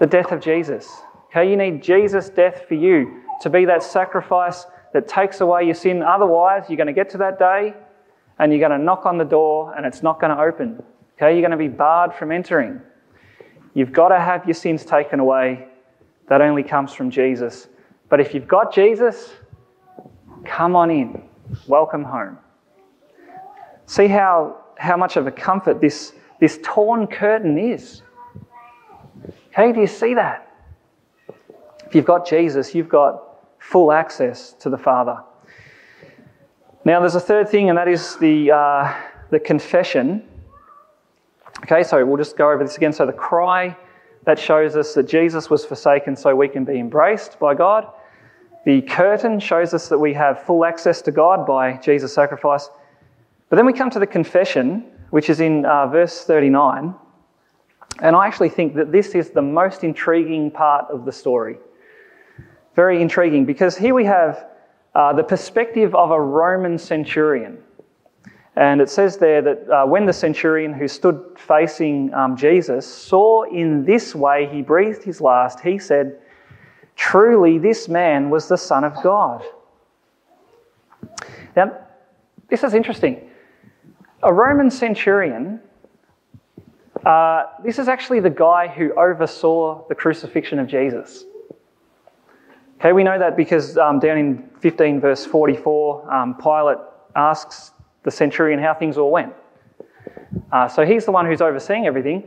the 0.00 0.06
death 0.06 0.32
of 0.32 0.40
Jesus. 0.40 0.90
Okay, 1.26 1.48
you 1.50 1.56
need 1.56 1.82
Jesus' 1.82 2.28
death 2.28 2.64
for 2.68 2.74
you 2.74 3.22
to 3.40 3.50
be 3.50 3.64
that 3.64 3.82
sacrifice 3.82 4.66
that 4.92 5.08
takes 5.08 5.40
away 5.40 5.64
your 5.64 5.74
sin. 5.74 6.02
Otherwise, 6.02 6.64
you're 6.68 6.76
going 6.76 6.86
to 6.86 6.92
get 6.92 7.10
to 7.10 7.18
that 7.18 7.38
day 7.38 7.74
and 8.38 8.52
you're 8.52 8.60
going 8.66 8.78
to 8.78 8.84
knock 8.84 9.06
on 9.06 9.18
the 9.18 9.24
door 9.24 9.74
and 9.76 9.86
it's 9.86 10.02
not 10.02 10.20
going 10.20 10.34
to 10.34 10.42
open. 10.42 10.82
Okay, 11.16 11.32
you're 11.32 11.46
going 11.46 11.50
to 11.50 11.56
be 11.56 11.68
barred 11.68 12.14
from 12.14 12.32
entering. 12.32 12.80
You've 13.74 13.92
got 13.92 14.08
to 14.08 14.18
have 14.18 14.44
your 14.46 14.54
sins 14.54 14.84
taken 14.84 15.20
away. 15.20 15.68
That 16.28 16.40
only 16.40 16.62
comes 16.62 16.92
from 16.92 17.10
Jesus. 17.10 17.68
But 18.08 18.20
if 18.20 18.34
you've 18.34 18.48
got 18.48 18.74
Jesus, 18.74 19.32
come 20.44 20.76
on 20.76 20.90
in. 20.90 21.22
Welcome 21.66 22.04
home. 22.04 22.38
See 23.86 24.08
how, 24.08 24.58
how 24.76 24.96
much 24.96 25.16
of 25.16 25.26
a 25.26 25.30
comfort 25.30 25.80
this, 25.80 26.12
this 26.42 26.58
torn 26.60 27.06
curtain 27.06 27.56
is. 27.56 28.02
Okay, 29.52 29.70
do 29.70 29.80
you 29.80 29.86
see 29.86 30.14
that? 30.14 30.52
If 31.86 31.94
you've 31.94 32.04
got 32.04 32.26
Jesus, 32.26 32.74
you've 32.74 32.88
got 32.88 33.22
full 33.60 33.92
access 33.92 34.52
to 34.54 34.68
the 34.68 34.76
Father. 34.76 35.22
Now, 36.84 36.98
there's 36.98 37.14
a 37.14 37.20
third 37.20 37.48
thing, 37.48 37.68
and 37.68 37.78
that 37.78 37.86
is 37.86 38.16
the, 38.16 38.50
uh, 38.50 38.92
the 39.30 39.38
confession. 39.38 40.28
Okay, 41.60 41.84
so 41.84 42.04
we'll 42.04 42.16
just 42.16 42.36
go 42.36 42.50
over 42.50 42.64
this 42.64 42.76
again. 42.76 42.92
So, 42.92 43.06
the 43.06 43.12
cry 43.12 43.76
that 44.24 44.36
shows 44.36 44.74
us 44.74 44.94
that 44.94 45.04
Jesus 45.04 45.48
was 45.48 45.64
forsaken 45.64 46.16
so 46.16 46.34
we 46.34 46.48
can 46.48 46.64
be 46.64 46.80
embraced 46.80 47.38
by 47.38 47.54
God. 47.54 47.86
The 48.64 48.82
curtain 48.82 49.38
shows 49.38 49.74
us 49.74 49.86
that 49.90 49.98
we 49.98 50.12
have 50.14 50.42
full 50.42 50.64
access 50.64 51.02
to 51.02 51.12
God 51.12 51.46
by 51.46 51.76
Jesus' 51.76 52.12
sacrifice. 52.12 52.68
But 53.48 53.54
then 53.54 53.66
we 53.66 53.72
come 53.72 53.90
to 53.90 54.00
the 54.00 54.08
confession, 54.08 54.86
which 55.12 55.28
is 55.28 55.40
in 55.40 55.66
uh, 55.66 55.86
verse 55.88 56.24
39. 56.24 56.94
And 58.00 58.16
I 58.16 58.26
actually 58.26 58.48
think 58.48 58.74
that 58.76 58.90
this 58.90 59.08
is 59.08 59.28
the 59.28 59.42
most 59.42 59.84
intriguing 59.84 60.50
part 60.50 60.86
of 60.90 61.04
the 61.04 61.12
story. 61.12 61.58
Very 62.74 63.02
intriguing 63.02 63.44
because 63.44 63.76
here 63.76 63.92
we 63.92 64.06
have 64.06 64.46
uh, 64.94 65.12
the 65.12 65.22
perspective 65.22 65.94
of 65.94 66.12
a 66.12 66.18
Roman 66.18 66.78
centurion. 66.78 67.58
And 68.56 68.80
it 68.80 68.88
says 68.88 69.18
there 69.18 69.42
that 69.42 69.68
uh, 69.68 69.86
when 69.86 70.06
the 70.06 70.14
centurion 70.14 70.72
who 70.72 70.88
stood 70.88 71.22
facing 71.36 72.14
um, 72.14 72.34
Jesus 72.34 72.86
saw 72.86 73.42
in 73.42 73.84
this 73.84 74.14
way 74.14 74.48
he 74.50 74.62
breathed 74.62 75.02
his 75.02 75.20
last, 75.20 75.60
he 75.60 75.78
said, 75.78 76.18
Truly, 76.96 77.58
this 77.58 77.86
man 77.86 78.30
was 78.30 78.48
the 78.48 78.56
Son 78.56 78.82
of 78.82 78.94
God. 79.02 79.42
Now, 81.54 81.76
this 82.48 82.64
is 82.64 82.72
interesting. 82.72 83.28
A 84.24 84.32
Roman 84.32 84.70
centurion, 84.70 85.60
uh, 87.04 87.46
this 87.64 87.80
is 87.80 87.88
actually 87.88 88.20
the 88.20 88.30
guy 88.30 88.68
who 88.68 88.92
oversaw 88.94 89.84
the 89.88 89.94
crucifixion 89.96 90.60
of 90.60 90.68
Jesus. 90.68 91.24
Okay, 92.78 92.92
we 92.92 93.02
know 93.02 93.18
that 93.18 93.36
because 93.36 93.76
um, 93.78 93.98
down 93.98 94.18
in 94.18 94.50
15, 94.60 95.00
verse 95.00 95.26
44, 95.26 96.12
um, 96.12 96.34
Pilate 96.36 96.78
asks 97.16 97.72
the 98.04 98.10
centurion 98.10 98.60
how 98.60 98.74
things 98.74 98.96
all 98.96 99.10
went. 99.10 99.32
Uh, 100.52 100.68
so 100.68 100.86
he's 100.86 101.04
the 101.04 101.12
one 101.12 101.26
who's 101.26 101.40
overseeing 101.40 101.86
everything. 101.86 102.22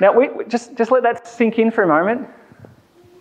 Now, 0.00 0.12
we, 0.12 0.28
just, 0.48 0.74
just 0.76 0.90
let 0.90 1.02
that 1.04 1.26
sink 1.26 1.58
in 1.58 1.70
for 1.70 1.84
a 1.84 1.86
moment. 1.86 2.28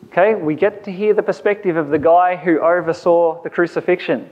Okay, 0.07 0.36
we 0.36 0.55
get 0.55 0.84
to 0.84 0.91
hear 0.91 1.13
the 1.13 1.23
perspective 1.23 1.77
of 1.77 1.88
the 1.88 1.99
guy 1.99 2.36
who 2.36 2.60
oversaw 2.60 3.41
the 3.43 3.49
crucifixion. 3.49 4.29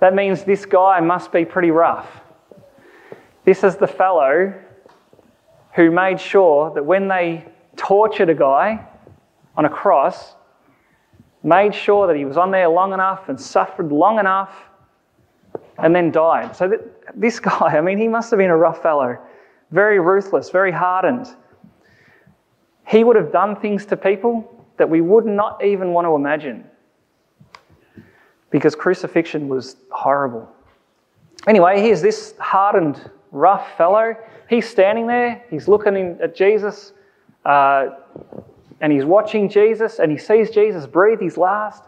That 0.00 0.14
means 0.14 0.44
this 0.44 0.64
guy 0.64 1.00
must 1.00 1.32
be 1.32 1.44
pretty 1.44 1.70
rough. 1.70 2.22
This 3.46 3.62
is 3.62 3.76
the 3.76 3.86
fellow 3.86 4.52
who 5.76 5.90
made 5.92 6.20
sure 6.20 6.74
that 6.74 6.84
when 6.84 7.06
they 7.06 7.46
tortured 7.76 8.28
a 8.28 8.34
guy 8.34 8.84
on 9.56 9.64
a 9.64 9.70
cross, 9.70 10.34
made 11.44 11.72
sure 11.72 12.08
that 12.08 12.16
he 12.16 12.24
was 12.24 12.36
on 12.36 12.50
there 12.50 12.68
long 12.68 12.92
enough 12.92 13.28
and 13.28 13.40
suffered 13.40 13.92
long 13.92 14.18
enough 14.18 14.52
and 15.78 15.94
then 15.94 16.10
died. 16.10 16.56
So 16.56 16.66
that, 16.66 16.80
this 17.14 17.38
guy, 17.48 17.76
I 17.78 17.80
mean, 17.80 17.98
he 17.98 18.08
must 18.08 18.30
have 18.32 18.38
been 18.38 18.50
a 18.50 18.56
rough 18.56 18.82
fellow, 18.82 19.16
very 19.70 20.00
ruthless, 20.00 20.50
very 20.50 20.72
hardened. 20.72 21.28
He 22.88 23.04
would 23.04 23.14
have 23.14 23.30
done 23.30 23.54
things 23.54 23.86
to 23.86 23.96
people 23.96 24.66
that 24.76 24.90
we 24.90 25.00
would 25.00 25.24
not 25.24 25.64
even 25.64 25.92
want 25.92 26.06
to 26.06 26.16
imagine 26.16 26.64
because 28.50 28.74
crucifixion 28.74 29.46
was 29.46 29.76
horrible. 29.90 30.48
Anyway, 31.46 31.80
here's 31.80 32.02
this 32.02 32.34
hardened, 32.40 33.08
rough 33.36 33.76
fellow. 33.76 34.16
He's 34.48 34.68
standing 34.68 35.06
there, 35.06 35.44
he's 35.50 35.68
looking 35.68 36.18
at 36.22 36.34
Jesus. 36.34 36.92
Uh, 37.44 37.90
and 38.80 38.92
he's 38.92 39.04
watching 39.04 39.48
Jesus 39.48 39.98
and 39.98 40.10
he 40.10 40.18
sees 40.18 40.50
Jesus 40.50 40.86
breathe 40.86 41.20
his 41.20 41.36
last. 41.38 41.84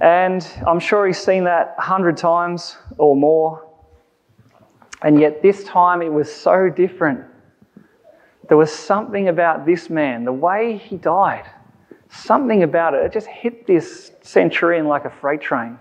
And 0.00 0.46
I'm 0.66 0.80
sure 0.80 1.06
he's 1.06 1.18
seen 1.18 1.44
that 1.44 1.74
a 1.78 1.82
hundred 1.82 2.16
times 2.16 2.76
or 2.98 3.16
more. 3.16 3.66
And 5.02 5.20
yet, 5.20 5.42
this 5.42 5.64
time 5.64 6.02
it 6.02 6.12
was 6.12 6.32
so 6.32 6.68
different. 6.68 7.24
There 8.48 8.56
was 8.56 8.72
something 8.72 9.28
about 9.28 9.66
this 9.66 9.88
man, 9.90 10.24
the 10.24 10.32
way 10.32 10.76
he 10.76 10.96
died, 10.96 11.44
something 12.08 12.62
about 12.62 12.94
it. 12.94 13.04
It 13.04 13.12
just 13.12 13.26
hit 13.26 13.66
this 13.66 14.12
centurion 14.22 14.86
like 14.86 15.04
a 15.04 15.10
freight 15.10 15.40
train. 15.40 15.78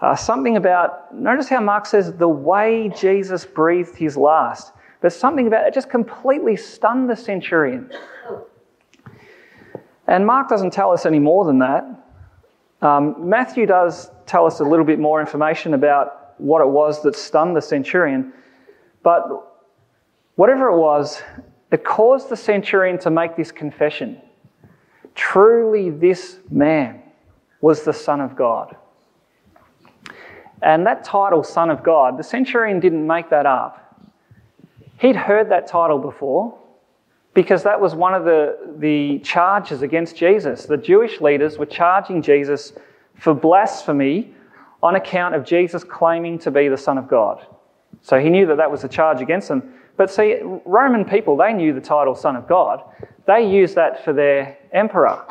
Uh, 0.00 0.14
something 0.14 0.56
about, 0.56 1.12
notice 1.14 1.48
how 1.48 1.60
Mark 1.60 1.84
says 1.84 2.12
the 2.12 2.28
way 2.28 2.90
Jesus 2.96 3.44
breathed 3.44 3.96
his 3.96 4.16
last, 4.16 4.72
but 5.00 5.12
something 5.12 5.46
about 5.46 5.66
it 5.66 5.74
just 5.74 5.90
completely 5.90 6.56
stunned 6.56 7.10
the 7.10 7.16
centurion. 7.16 7.90
And 10.06 10.24
Mark 10.24 10.48
doesn't 10.48 10.72
tell 10.72 10.92
us 10.92 11.04
any 11.04 11.18
more 11.18 11.44
than 11.44 11.58
that. 11.58 11.84
Um, 12.80 13.28
Matthew 13.28 13.66
does 13.66 14.10
tell 14.26 14.46
us 14.46 14.60
a 14.60 14.64
little 14.64 14.84
bit 14.84 15.00
more 15.00 15.20
information 15.20 15.74
about 15.74 16.34
what 16.38 16.62
it 16.62 16.68
was 16.68 17.02
that 17.02 17.16
stunned 17.16 17.56
the 17.56 17.62
centurion, 17.62 18.32
but 19.02 19.28
whatever 20.36 20.68
it 20.68 20.78
was, 20.78 21.20
it 21.72 21.84
caused 21.84 22.28
the 22.28 22.36
centurion 22.36 22.98
to 22.98 23.10
make 23.10 23.36
this 23.36 23.50
confession. 23.50 24.20
Truly, 25.16 25.90
this 25.90 26.38
man 26.48 27.02
was 27.60 27.82
the 27.82 27.92
Son 27.92 28.20
of 28.20 28.36
God. 28.36 28.76
And 30.62 30.86
that 30.86 31.04
title, 31.04 31.44
Son 31.44 31.70
of 31.70 31.82
God, 31.82 32.18
the 32.18 32.22
centurion 32.22 32.80
didn't 32.80 33.06
make 33.06 33.30
that 33.30 33.46
up. 33.46 33.84
He'd 34.98 35.16
heard 35.16 35.50
that 35.50 35.66
title 35.66 35.98
before 35.98 36.58
because 37.34 37.62
that 37.62 37.80
was 37.80 37.94
one 37.94 38.14
of 38.14 38.24
the, 38.24 38.74
the 38.78 39.20
charges 39.20 39.82
against 39.82 40.16
Jesus. 40.16 40.66
The 40.66 40.76
Jewish 40.76 41.20
leaders 41.20 41.56
were 41.56 41.66
charging 41.66 42.20
Jesus 42.20 42.72
for 43.14 43.34
blasphemy 43.34 44.34
on 44.82 44.96
account 44.96 45.34
of 45.34 45.44
Jesus 45.44 45.84
claiming 45.84 46.38
to 46.40 46.50
be 46.50 46.68
the 46.68 46.76
Son 46.76 46.98
of 46.98 47.08
God. 47.08 47.46
So 48.02 48.18
he 48.18 48.28
knew 48.28 48.46
that 48.46 48.56
that 48.56 48.70
was 48.70 48.84
a 48.84 48.88
charge 48.88 49.20
against 49.20 49.48
them. 49.48 49.74
But 49.96 50.10
see, 50.10 50.38
Roman 50.64 51.04
people, 51.04 51.36
they 51.36 51.52
knew 51.52 51.72
the 51.72 51.80
title 51.80 52.14
Son 52.14 52.36
of 52.36 52.48
God. 52.48 52.82
They 53.26 53.48
used 53.48 53.74
that 53.74 54.04
for 54.04 54.12
their 54.12 54.56
emperor. 54.72 55.24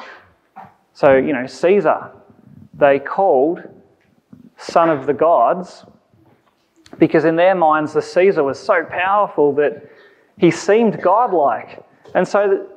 So, 0.94 1.16
you 1.16 1.34
know, 1.34 1.46
Caesar, 1.46 2.12
they 2.74 3.00
called 3.00 3.64
Son 4.58 4.90
of 4.90 5.06
the 5.06 5.14
Gods 5.14 5.86
because 7.00 7.26
in 7.26 7.36
their 7.36 7.56
minds 7.56 7.94
the 7.94 8.02
Caesar 8.02 8.44
was 8.44 8.60
so 8.60 8.84
powerful 8.86 9.54
that 9.54 9.90
he 10.38 10.52
seemed 10.52 11.02
godlike. 11.02 11.84
And 12.16 12.28
so 12.28 12.68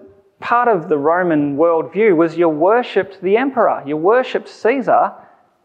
part 0.41 0.69
of 0.69 0.89
the 0.89 0.99
Roman 0.99 1.57
worldview 1.57 2.17
was 2.17 2.37
you 2.37 2.49
worshipped 2.49 3.23
the 3.23 3.37
emperor, 3.37 3.83
you 3.87 3.97
worshipped 3.97 4.49
Caesar 4.49 5.13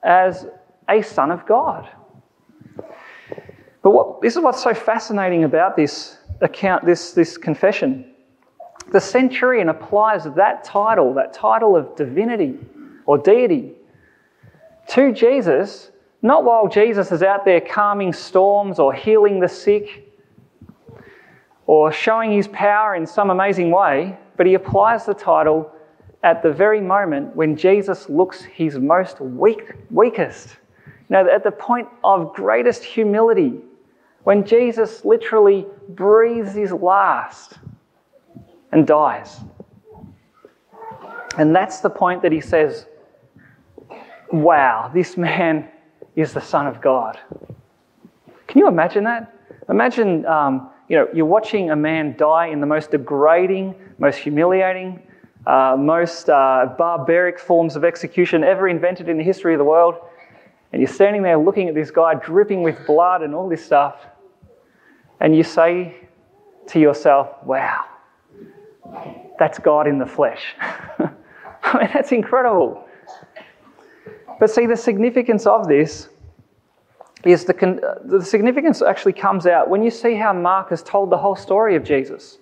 as 0.03 0.47
a 0.87 1.01
son 1.01 1.31
of 1.31 1.45
God. 1.45 1.89
But 3.81 3.91
what, 3.91 4.21
this 4.21 4.35
is 4.35 4.41
what's 4.41 4.63
so 4.63 4.73
fascinating 4.73 5.43
about 5.43 5.75
this 5.75 6.17
account, 6.41 6.85
this, 6.85 7.11
this 7.11 7.37
confession. 7.37 8.11
The 8.91 9.01
centurion 9.01 9.69
applies 9.69 10.25
that 10.35 10.63
title, 10.63 11.13
that 11.15 11.33
title 11.33 11.75
of 11.75 11.95
divinity 11.95 12.57
or 13.05 13.17
deity, 13.17 13.73
to 14.89 15.11
Jesus, 15.11 15.91
not 16.25 16.43
while 16.43 16.67
Jesus 16.67 17.11
is 17.11 17.21
out 17.21 17.45
there 17.45 17.61
calming 17.61 18.11
storms 18.11 18.79
or 18.79 18.91
healing 18.93 19.39
the 19.39 19.47
sick 19.47 20.11
or 21.67 21.91
showing 21.91 22.31
his 22.31 22.47
power 22.47 22.95
in 22.95 23.05
some 23.05 23.29
amazing 23.29 23.69
way, 23.69 24.17
but 24.35 24.47
he 24.47 24.55
applies 24.55 25.05
the 25.05 25.13
title 25.13 25.71
at 26.23 26.41
the 26.41 26.51
very 26.51 26.81
moment 26.81 27.35
when 27.35 27.55
Jesus 27.55 28.09
looks 28.09 28.41
his 28.41 28.79
most 28.79 29.21
weak, 29.21 29.73
weakest. 29.91 30.57
Know, 31.09 31.29
at 31.29 31.43
the 31.43 31.51
point 31.51 31.87
of 32.03 32.33
greatest 32.33 32.83
humility, 32.83 33.61
when 34.23 34.43
Jesus 34.43 35.05
literally 35.05 35.67
breathes 35.89 36.55
his 36.55 36.71
last 36.71 37.59
and 38.71 38.87
dies. 38.87 39.41
And 41.37 41.55
that's 41.55 41.81
the 41.81 41.89
point 41.91 42.23
that 42.23 42.31
he 42.31 42.41
says, 42.41 42.87
Wow, 44.31 44.89
this 44.91 45.17
man 45.17 45.69
is 46.15 46.33
the 46.33 46.41
Son 46.41 46.67
of 46.67 46.81
God. 46.81 47.19
Can 48.47 48.59
you 48.59 48.67
imagine 48.67 49.03
that? 49.03 49.33
Imagine 49.69 50.25
um, 50.25 50.69
you 50.87 50.95
know, 50.95 51.07
you're 51.13 51.25
watching 51.25 51.71
a 51.71 51.75
man 51.75 52.15
die 52.15 52.47
in 52.47 52.59
the 52.59 52.67
most 52.67 52.91
degrading, 52.91 53.75
most 53.97 54.17
humiliating, 54.17 55.01
uh, 55.47 55.75
most 55.77 56.29
uh, 56.29 56.73
barbaric 56.77 57.39
forms 57.39 57.75
of 57.75 57.83
execution 57.83 58.43
ever 58.43 58.67
invented 58.67 59.09
in 59.09 59.17
the 59.17 59.23
history 59.23 59.53
of 59.53 59.57
the 59.57 59.65
world. 59.65 59.95
And 60.71 60.81
you're 60.81 60.91
standing 60.91 61.23
there 61.23 61.37
looking 61.37 61.69
at 61.69 61.75
this 61.75 61.89
guy 61.89 62.15
dripping 62.15 62.61
with 62.61 62.85
blood 62.85 63.21
and 63.21 63.33
all 63.33 63.49
this 63.49 63.65
stuff. 63.65 63.95
And 65.19 65.35
you 65.35 65.43
say 65.43 65.95
to 66.67 66.79
yourself, 66.79 67.29
wow, 67.43 67.85
that's 69.39 69.57
God 69.57 69.87
in 69.87 69.97
the 69.97 70.05
flesh. 70.05 70.43
I 70.59 71.79
mean, 71.79 71.89
that's 71.93 72.11
incredible. 72.11 72.84
But 74.39 74.49
see, 74.49 74.65
the 74.65 74.77
significance 74.77 75.45
of 75.45 75.67
this 75.67 76.09
is 77.23 77.45
the, 77.45 77.99
the 78.05 78.23
significance 78.23 78.81
actually 78.81 79.13
comes 79.13 79.47
out 79.47 79.69
when 79.69 79.81
you 79.81 79.89
see 79.89 80.15
how 80.15 80.33
Mark 80.33 80.69
has 80.69 80.83
told 80.83 81.09
the 81.09 81.17
whole 81.17 81.35
story 81.35 81.75
of 81.75 81.83
Jesus. 81.83 82.37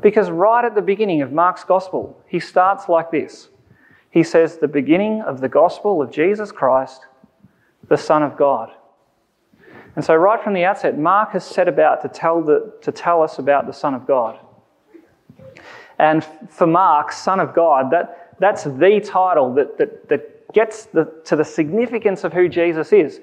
Because 0.00 0.30
right 0.30 0.64
at 0.64 0.74
the 0.74 0.82
beginning 0.82 1.22
of 1.22 1.32
Mark's 1.32 1.64
gospel, 1.64 2.18
he 2.26 2.40
starts 2.40 2.88
like 2.88 3.10
this 3.10 3.48
He 4.10 4.22
says, 4.22 4.56
The 4.56 4.68
beginning 4.68 5.20
of 5.22 5.40
the 5.40 5.48
gospel 5.48 6.00
of 6.00 6.10
Jesus 6.10 6.50
Christ, 6.50 7.06
the 7.88 7.98
Son 7.98 8.22
of 8.22 8.36
God. 8.36 8.70
And 9.94 10.02
so, 10.02 10.14
right 10.14 10.42
from 10.42 10.54
the 10.54 10.64
outset, 10.64 10.98
Mark 10.98 11.32
has 11.32 11.44
set 11.44 11.68
about 11.68 12.00
to 12.02 12.08
tell, 12.08 12.42
the, 12.42 12.72
to 12.80 12.90
tell 12.90 13.22
us 13.22 13.38
about 13.38 13.66
the 13.66 13.74
Son 13.74 13.94
of 13.94 14.06
God. 14.06 14.38
And 15.98 16.24
for 16.48 16.66
Mark, 16.66 17.12
Son 17.12 17.38
of 17.38 17.54
God, 17.54 17.90
that, 17.90 18.34
that's 18.40 18.64
the 18.64 19.00
title 19.04 19.52
that, 19.54 19.76
that, 19.76 20.08
that 20.08 20.41
gets 20.52 20.86
the, 20.86 21.12
to 21.24 21.36
the 21.36 21.44
significance 21.44 22.24
of 22.24 22.32
who 22.32 22.48
Jesus 22.48 22.92
is 22.92 23.20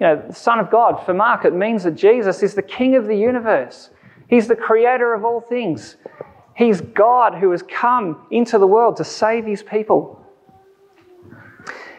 you 0.00 0.06
know, 0.06 0.24
Son 0.32 0.58
of 0.58 0.70
God, 0.70 1.04
for 1.04 1.14
Mark, 1.14 1.44
it 1.44 1.54
means 1.54 1.84
that 1.84 1.94
Jesus 1.94 2.42
is 2.42 2.54
the 2.54 2.62
King 2.62 2.96
of 2.96 3.06
the 3.06 3.16
universe. 3.16 3.90
He's 4.28 4.48
the 4.48 4.56
creator 4.56 5.14
of 5.14 5.24
all 5.24 5.40
things. 5.40 5.96
He's 6.56 6.80
God 6.80 7.34
who 7.34 7.50
has 7.52 7.62
come 7.62 8.26
into 8.30 8.58
the 8.58 8.66
world 8.66 8.96
to 8.96 9.04
save 9.04 9.44
his 9.44 9.62
people. 9.62 10.20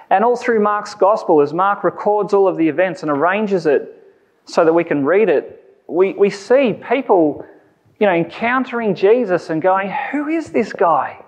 And 0.10 0.24
all 0.24 0.36
through 0.36 0.62
Mark's 0.62 0.94
gospel, 0.94 1.42
as 1.42 1.54
Mark 1.54 1.84
records 1.84 2.34
all 2.34 2.48
of 2.48 2.58
the 2.58 2.68
events 2.68 3.02
and 3.02 3.10
arranges 3.10 3.66
it 3.66 4.04
so 4.46 4.66
that 4.66 4.74
we 4.74 4.84
can 4.84 5.06
read 5.06 5.30
it, 5.30 5.82
we, 5.88 6.14
we 6.14 6.30
see 6.30 6.74
people, 6.74 7.46
you 8.00 8.08
know, 8.08 8.14
encountering 8.14 8.94
Jesus 8.94 9.50
and 9.50 9.62
going, 9.62 9.90
Who 10.12 10.28
is 10.28 10.52
this 10.52 10.74
guy? 10.74 11.25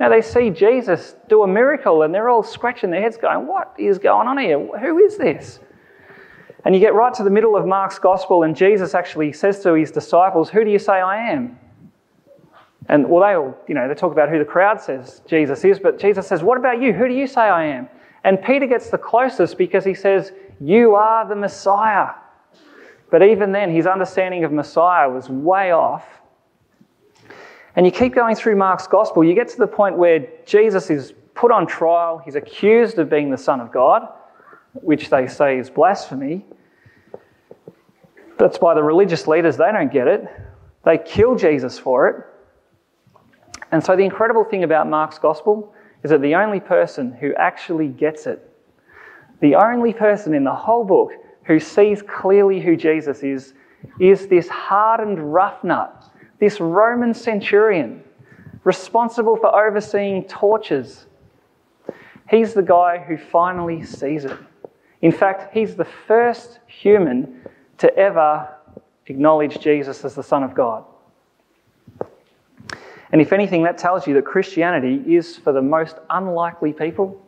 Now 0.00 0.08
they 0.08 0.22
see 0.22 0.50
Jesus 0.50 1.14
do 1.28 1.42
a 1.42 1.46
miracle 1.46 2.02
and 2.02 2.12
they're 2.12 2.28
all 2.28 2.42
scratching 2.42 2.90
their 2.90 3.00
heads 3.00 3.16
going, 3.16 3.46
What 3.46 3.74
is 3.78 3.98
going 3.98 4.28
on 4.28 4.38
here? 4.38 4.58
Who 4.58 4.98
is 4.98 5.16
this? 5.16 5.60
And 6.64 6.74
you 6.74 6.80
get 6.80 6.94
right 6.94 7.12
to 7.14 7.22
the 7.22 7.30
middle 7.30 7.56
of 7.56 7.66
Mark's 7.66 7.98
gospel, 7.98 8.42
and 8.42 8.56
Jesus 8.56 8.94
actually 8.94 9.32
says 9.32 9.60
to 9.60 9.74
his 9.74 9.90
disciples, 9.90 10.48
Who 10.48 10.64
do 10.64 10.70
you 10.70 10.78
say 10.78 10.94
I 10.94 11.30
am? 11.30 11.58
And 12.88 13.08
well, 13.08 13.22
they 13.22 13.34
all, 13.34 13.56
you 13.68 13.74
know, 13.74 13.88
they 13.88 13.94
talk 13.94 14.12
about 14.12 14.28
who 14.28 14.38
the 14.38 14.44
crowd 14.44 14.80
says 14.80 15.22
Jesus 15.26 15.64
is, 15.64 15.78
but 15.78 15.98
Jesus 15.98 16.26
says, 16.26 16.42
What 16.42 16.58
about 16.58 16.80
you? 16.80 16.92
Who 16.92 17.06
do 17.06 17.14
you 17.14 17.26
say 17.26 17.42
I 17.42 17.64
am? 17.66 17.88
And 18.24 18.42
Peter 18.42 18.66
gets 18.66 18.90
the 18.90 18.98
closest 18.98 19.58
because 19.58 19.84
he 19.84 19.94
says, 19.94 20.32
You 20.60 20.94
are 20.94 21.28
the 21.28 21.36
Messiah. 21.36 22.08
But 23.10 23.22
even 23.22 23.52
then, 23.52 23.70
his 23.70 23.86
understanding 23.86 24.44
of 24.44 24.52
Messiah 24.52 25.08
was 25.08 25.28
way 25.28 25.72
off. 25.72 26.04
And 27.76 27.84
you 27.84 27.92
keep 27.92 28.14
going 28.14 28.36
through 28.36 28.56
Mark's 28.56 28.86
gospel, 28.86 29.24
you 29.24 29.34
get 29.34 29.48
to 29.48 29.56
the 29.56 29.66
point 29.66 29.96
where 29.96 30.26
Jesus 30.46 30.90
is 30.90 31.12
put 31.34 31.50
on 31.50 31.66
trial, 31.66 32.22
he's 32.24 32.36
accused 32.36 32.98
of 32.98 33.10
being 33.10 33.30
the 33.30 33.38
Son 33.38 33.60
of 33.60 33.72
God, 33.72 34.08
which 34.74 35.10
they 35.10 35.26
say 35.26 35.58
is 35.58 35.70
blasphemy. 35.70 36.44
That's 38.38 38.58
by 38.58 38.74
the 38.74 38.82
religious 38.82 39.26
leaders, 39.26 39.56
they 39.56 39.70
don't 39.72 39.92
get 39.92 40.06
it. 40.06 40.28
They 40.84 40.98
kill 40.98 41.34
Jesus 41.34 41.78
for 41.78 42.08
it. 42.08 42.24
And 43.72 43.82
so, 43.82 43.96
the 43.96 44.04
incredible 44.04 44.44
thing 44.44 44.62
about 44.62 44.88
Mark's 44.88 45.18
gospel 45.18 45.74
is 46.04 46.10
that 46.10 46.20
the 46.20 46.34
only 46.34 46.60
person 46.60 47.12
who 47.12 47.34
actually 47.34 47.88
gets 47.88 48.26
it, 48.26 48.48
the 49.40 49.54
only 49.56 49.92
person 49.92 50.34
in 50.34 50.44
the 50.44 50.54
whole 50.54 50.84
book 50.84 51.12
who 51.44 51.58
sees 51.58 52.02
clearly 52.02 52.60
who 52.60 52.76
Jesus 52.76 53.22
is, 53.22 53.54
is 53.98 54.28
this 54.28 54.48
hardened 54.48 55.18
roughneck, 55.18 55.90
this 56.38 56.60
Roman 56.60 57.14
centurion 57.14 58.02
responsible 58.64 59.36
for 59.36 59.54
overseeing 59.54 60.24
tortures. 60.24 61.06
He's 62.28 62.54
the 62.54 62.62
guy 62.62 62.98
who 62.98 63.16
finally 63.16 63.84
sees 63.84 64.24
it. 64.24 64.36
In 65.02 65.12
fact, 65.12 65.52
he's 65.52 65.76
the 65.76 65.84
first 65.84 66.60
human 66.66 67.42
to 67.78 67.94
ever 67.96 68.48
acknowledge 69.06 69.60
Jesus 69.60 70.04
as 70.04 70.14
the 70.14 70.22
Son 70.22 70.42
of 70.42 70.54
God. 70.54 70.84
And 73.12 73.20
if 73.20 73.32
anything, 73.32 73.62
that 73.64 73.78
tells 73.78 74.06
you 74.06 74.14
that 74.14 74.24
Christianity 74.24 75.14
is 75.14 75.36
for 75.36 75.52
the 75.52 75.62
most 75.62 75.96
unlikely 76.10 76.72
people. 76.72 77.20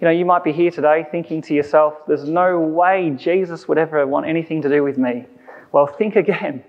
you 0.00 0.04
know, 0.04 0.10
you 0.10 0.24
might 0.24 0.44
be 0.44 0.52
here 0.52 0.70
today 0.70 1.06
thinking 1.10 1.40
to 1.42 1.54
yourself, 1.54 1.94
there's 2.06 2.28
no 2.28 2.60
way 2.60 3.10
Jesus 3.16 3.66
would 3.66 3.78
ever 3.78 4.06
want 4.06 4.26
anything 4.26 4.60
to 4.62 4.68
do 4.68 4.82
with 4.84 4.98
me. 4.98 5.24
Well, 5.72 5.86
think 5.86 6.14
again. 6.24 6.62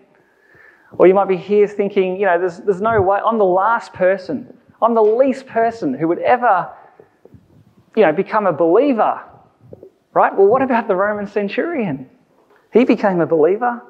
Or 0.97 1.07
you 1.07 1.13
might 1.13 1.27
be 1.27 1.37
here 1.37 1.67
thinking, 1.67 2.17
you 2.19 2.25
know, 2.25 2.39
there's, 2.39 2.59
there's 2.59 2.81
no 2.81 3.01
way, 3.01 3.19
I'm 3.25 3.37
the 3.37 3.43
last 3.43 3.93
person, 3.93 4.57
I'm 4.81 4.93
the 4.93 5.03
least 5.03 5.45
person 5.45 5.93
who 5.93 6.07
would 6.07 6.19
ever, 6.19 6.71
you 7.95 8.03
know, 8.03 8.11
become 8.11 8.47
a 8.47 8.53
believer. 8.53 9.21
Right? 10.13 10.33
Well, 10.33 10.47
what 10.47 10.61
about 10.61 10.87
the 10.87 10.95
Roman 10.95 11.27
centurion? 11.27 12.09
He 12.71 12.85
became 12.85 13.19
a 13.19 13.25
believer. 13.25 13.81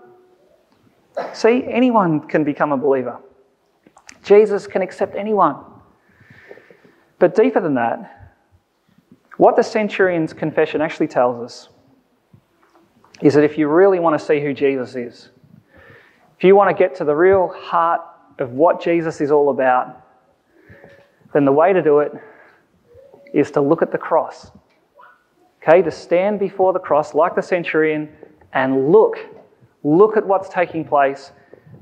See, 1.34 1.64
anyone 1.68 2.28
can 2.28 2.44
become 2.44 2.72
a 2.72 2.78
believer. 2.78 3.20
Jesus 4.24 4.66
can 4.66 4.82
accept 4.82 5.16
anyone. 5.16 5.58
But 7.20 7.36
deeper 7.36 7.62
than 7.62 7.76
that, 7.76 8.34
what 9.38 9.56
the 9.56 9.64
centurion's 9.64 10.34
confession 10.34 10.82
actually 10.82 11.08
tells 11.08 11.44
us 11.44 11.70
is 13.22 13.34
that 13.36 13.44
if 13.44 13.58
you 13.58 13.68
really 13.68 14.00
want 14.00 14.20
to 14.20 14.26
see 14.26 14.42
who 14.42 14.54
Jesus 14.54 14.96
is, 14.96 15.30
if 16.38 16.44
you 16.44 16.56
want 16.56 16.76
to 16.76 16.82
get 16.82 16.96
to 16.96 17.06
the 17.06 17.16
real 17.16 17.48
heart 17.48 18.02
of 18.40 18.52
what 18.52 18.82
Jesus 18.82 19.22
is 19.22 19.32
all 19.32 19.50
about, 19.50 20.02
then 21.34 21.46
the 21.46 21.52
way 21.52 21.74
to 21.74 21.82
do 21.82 22.00
it 22.00 22.12
is 23.34 23.52
to 23.52 23.62
look 23.62 23.82
at 23.82 23.92
the 23.92 23.98
cross. 23.98 24.52
Okay, 25.62 25.82
to 25.82 25.92
stand 25.92 26.40
before 26.40 26.74
the 26.74 26.80
cross 26.80 27.14
like 27.14 27.36
the 27.36 27.42
centurion 27.42 28.10
and 28.54 28.92
look. 28.92 29.18
Look 29.84 30.18
at 30.18 30.26
what's 30.26 30.50
taking 30.50 30.86
place. 30.86 31.32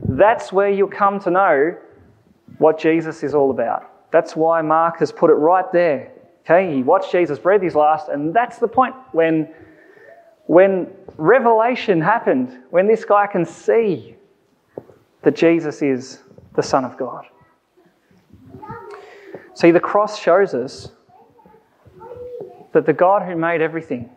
That's 0.07 0.53
where 0.53 0.69
you'll 0.69 0.87
come 0.87 1.19
to 1.21 1.31
know 1.31 1.77
what 2.57 2.79
Jesus 2.79 3.23
is 3.23 3.33
all 3.33 3.51
about. 3.51 4.11
That's 4.11 4.35
why 4.35 4.61
Mark 4.61 4.99
has 4.99 5.11
put 5.11 5.29
it 5.29 5.35
right 5.35 5.69
there. 5.71 6.11
Okay, 6.45 6.75
he 6.75 6.83
watched 6.83 7.11
Jesus 7.11 7.39
breathe 7.39 7.61
his 7.61 7.75
last, 7.75 8.09
and 8.09 8.33
that's 8.33 8.57
the 8.57 8.67
point 8.67 8.93
when, 9.13 9.49
when 10.45 10.87
revelation 11.17 12.01
happened, 12.01 12.59
when 12.69 12.87
this 12.87 13.05
guy 13.05 13.27
can 13.27 13.45
see 13.45 14.15
that 15.23 15.35
Jesus 15.35 15.81
is 15.81 16.19
the 16.55 16.63
Son 16.63 16.85
of 16.85 16.97
God. 16.97 17.25
See, 19.55 19.71
the 19.71 19.79
cross 19.79 20.19
shows 20.19 20.53
us 20.53 20.91
that 22.73 22.85
the 22.85 22.93
God 22.93 23.23
who 23.23 23.35
made 23.35 23.61
everything 23.61 24.09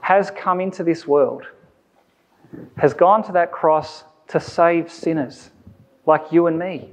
has 0.00 0.30
come 0.30 0.60
into 0.60 0.84
this 0.84 1.06
world, 1.06 1.44
has 2.76 2.94
gone 2.94 3.22
to 3.24 3.32
that 3.32 3.52
cross 3.52 4.04
to 4.28 4.38
save 4.38 4.90
sinners 4.90 5.50
like 6.06 6.32
you 6.32 6.46
and 6.46 6.58
me. 6.58 6.90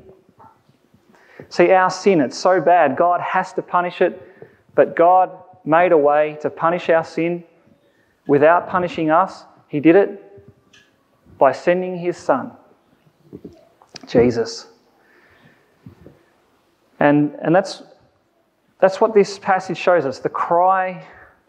See, 1.50 1.72
our 1.72 1.90
sin, 1.90 2.22
it's 2.22 2.38
so 2.38 2.62
bad, 2.62 2.96
God 2.96 3.22
has 3.22 3.54
to 3.54 3.62
punish 3.62 4.02
it, 4.02 4.22
but 4.76 4.96
God 4.96 5.32
made 5.66 5.92
a 5.92 5.98
way 5.98 6.38
to 6.42 6.50
punish 6.50 6.90
our 6.90 7.04
sin 7.04 7.44
without 8.28 8.70
punishing 8.70 9.10
us. 9.12 9.44
He 9.68 9.80
did 9.80 9.96
it 9.96 10.33
by 11.38 11.52
sending 11.52 11.98
His 11.98 12.18
Son, 12.18 12.52
Jesus. 14.08 14.68
And, 17.00 17.36
and 17.42 17.54
that's, 17.54 17.84
that's 18.80 19.02
what 19.02 19.14
this 19.14 19.40
passage 19.40 19.78
shows 19.78 20.06
us 20.06 20.20
the 20.20 20.30
cry, 20.30 21.06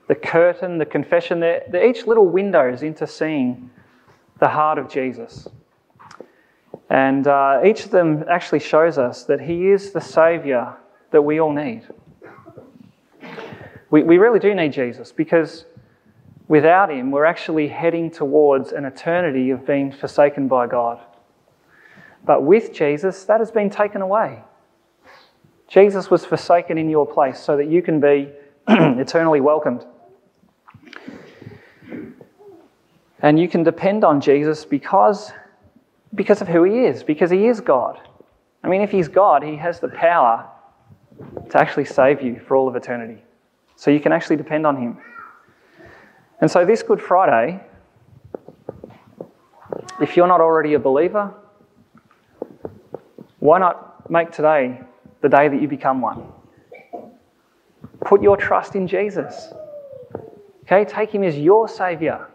the 0.08 0.14
curtain, 0.14 0.78
the 0.78 0.86
confession. 0.86 1.40
They're, 1.40 1.62
they're 1.70 1.88
each 1.88 2.06
little 2.06 2.26
windows 2.26 2.82
into 2.82 3.06
seeing 3.06 3.70
the 4.40 4.48
heart 4.48 4.78
of 4.78 4.88
Jesus. 4.88 5.48
And 6.90 7.26
uh, 7.26 7.60
each 7.64 7.84
of 7.84 7.90
them 7.90 8.24
actually 8.28 8.60
shows 8.60 8.98
us 8.98 9.24
that 9.24 9.40
He 9.40 9.68
is 9.68 9.92
the 9.92 10.00
Saviour 10.00 10.76
that 11.12 11.22
we 11.22 11.40
all 11.40 11.52
need. 11.52 11.86
We, 13.90 14.02
we 14.02 14.18
really 14.18 14.40
do 14.40 14.54
need 14.54 14.72
Jesus 14.72 15.12
because 15.12 15.66
without 16.48 16.90
Him, 16.90 17.10
we're 17.10 17.24
actually 17.24 17.68
heading 17.68 18.10
towards 18.10 18.72
an 18.72 18.84
eternity 18.84 19.50
of 19.50 19.66
being 19.66 19.92
forsaken 19.92 20.48
by 20.48 20.66
God. 20.66 21.00
But 22.24 22.42
with 22.42 22.72
Jesus, 22.72 23.24
that 23.24 23.40
has 23.40 23.50
been 23.50 23.70
taken 23.70 24.00
away. 24.00 24.42
Jesus 25.68 26.10
was 26.10 26.24
forsaken 26.24 26.78
in 26.78 26.88
your 26.88 27.06
place 27.06 27.38
so 27.38 27.56
that 27.56 27.68
you 27.68 27.82
can 27.82 28.00
be 28.00 28.30
eternally 28.68 29.40
welcomed. 29.40 29.84
And 33.20 33.38
you 33.38 33.48
can 33.48 33.62
depend 33.62 34.04
on 34.04 34.20
Jesus 34.20 34.64
because 34.64 35.32
because 36.14 36.40
of 36.40 36.48
who 36.48 36.62
he 36.64 36.84
is, 36.84 37.02
because 37.02 37.30
he 37.30 37.46
is 37.46 37.60
God. 37.60 38.00
I 38.62 38.68
mean, 38.68 38.80
if 38.80 38.90
he's 38.90 39.08
God, 39.08 39.42
he 39.42 39.56
has 39.56 39.80
the 39.80 39.88
power 39.88 40.48
to 41.50 41.58
actually 41.58 41.84
save 41.84 42.22
you 42.22 42.40
for 42.46 42.56
all 42.56 42.68
of 42.68 42.76
eternity. 42.76 43.22
So 43.76 43.90
you 43.90 44.00
can 44.00 44.12
actually 44.12 44.36
depend 44.36 44.66
on 44.66 44.76
him. 44.76 44.98
And 46.44 46.50
so, 46.50 46.62
this 46.66 46.82
Good 46.82 47.00
Friday, 47.00 47.58
if 49.98 50.14
you're 50.14 50.26
not 50.26 50.42
already 50.42 50.74
a 50.74 50.78
believer, 50.78 51.32
why 53.38 53.58
not 53.58 54.10
make 54.10 54.30
today 54.30 54.78
the 55.22 55.30
day 55.30 55.48
that 55.48 55.62
you 55.62 55.68
become 55.68 56.02
one? 56.02 56.30
Put 58.04 58.20
your 58.20 58.36
trust 58.36 58.74
in 58.74 58.86
Jesus. 58.86 59.54
Okay, 60.64 60.84
take 60.84 61.14
him 61.14 61.24
as 61.24 61.38
your 61.38 61.66
Saviour, 61.66 62.28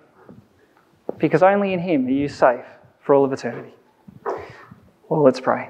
because 1.20 1.44
only 1.44 1.74
in 1.74 1.80
him 1.80 2.08
are 2.08 2.10
you 2.10 2.28
safe 2.28 2.66
for 3.02 3.14
all 3.14 3.24
of 3.24 3.32
eternity. 3.32 3.76
Well, 5.08 5.22
let's 5.22 5.40
pray. 5.40 5.70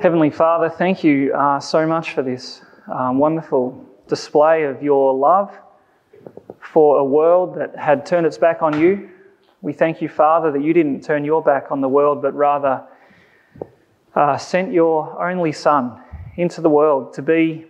Heavenly 0.00 0.30
Father, 0.30 0.70
thank 0.70 1.04
you 1.04 1.32
uh, 1.32 1.60
so 1.60 1.86
much 1.86 2.14
for 2.14 2.22
this 2.22 2.62
um, 2.92 3.18
wonderful 3.18 3.93
display 4.08 4.64
of 4.64 4.82
your 4.82 5.14
love 5.14 5.56
for 6.60 6.98
a 6.98 7.04
world 7.04 7.56
that 7.56 7.76
had 7.76 8.04
turned 8.04 8.26
its 8.26 8.38
back 8.38 8.62
on 8.62 8.80
you. 8.80 9.10
We 9.62 9.72
thank 9.72 10.02
you, 10.02 10.08
Father, 10.08 10.52
that 10.52 10.62
you 10.62 10.72
didn't 10.72 11.02
turn 11.02 11.24
your 11.24 11.42
back 11.42 11.70
on 11.70 11.80
the 11.80 11.88
world, 11.88 12.20
but 12.22 12.34
rather 12.34 12.84
uh, 14.14 14.36
sent 14.36 14.72
your 14.72 15.22
only 15.26 15.52
Son 15.52 16.00
into 16.36 16.60
the 16.60 16.68
world 16.68 17.14
to 17.14 17.22
be 17.22 17.66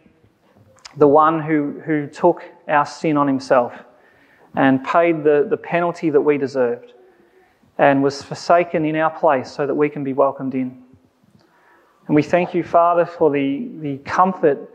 the 0.96 1.06
one 1.08 1.42
who, 1.42 1.80
who 1.84 2.06
took 2.06 2.42
our 2.68 2.86
sin 2.86 3.16
on 3.16 3.26
himself 3.26 3.74
and 4.54 4.84
paid 4.84 5.24
the, 5.24 5.46
the 5.48 5.56
penalty 5.56 6.10
that 6.10 6.20
we 6.20 6.38
deserved 6.38 6.92
and 7.78 8.02
was 8.02 8.22
forsaken 8.22 8.84
in 8.84 8.96
our 8.96 9.10
place 9.10 9.50
so 9.50 9.66
that 9.66 9.74
we 9.74 9.88
can 9.88 10.04
be 10.04 10.12
welcomed 10.12 10.54
in. 10.54 10.82
And 12.06 12.14
we 12.14 12.22
thank 12.22 12.54
you, 12.54 12.62
Father, 12.62 13.04
for 13.04 13.30
the, 13.30 13.70
the 13.80 13.98
comfort 13.98 14.70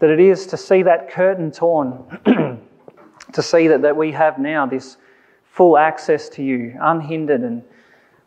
that 0.00 0.10
it 0.10 0.20
is 0.20 0.46
to 0.46 0.56
see 0.56 0.82
that 0.82 1.10
curtain 1.10 1.52
torn, 1.52 2.04
to 3.32 3.42
see 3.42 3.68
that, 3.68 3.82
that 3.82 3.96
we 3.96 4.12
have 4.12 4.38
now 4.38 4.66
this 4.66 4.96
full 5.44 5.78
access 5.78 6.28
to 6.30 6.42
you, 6.42 6.76
unhindered 6.80 7.42
and 7.42 7.62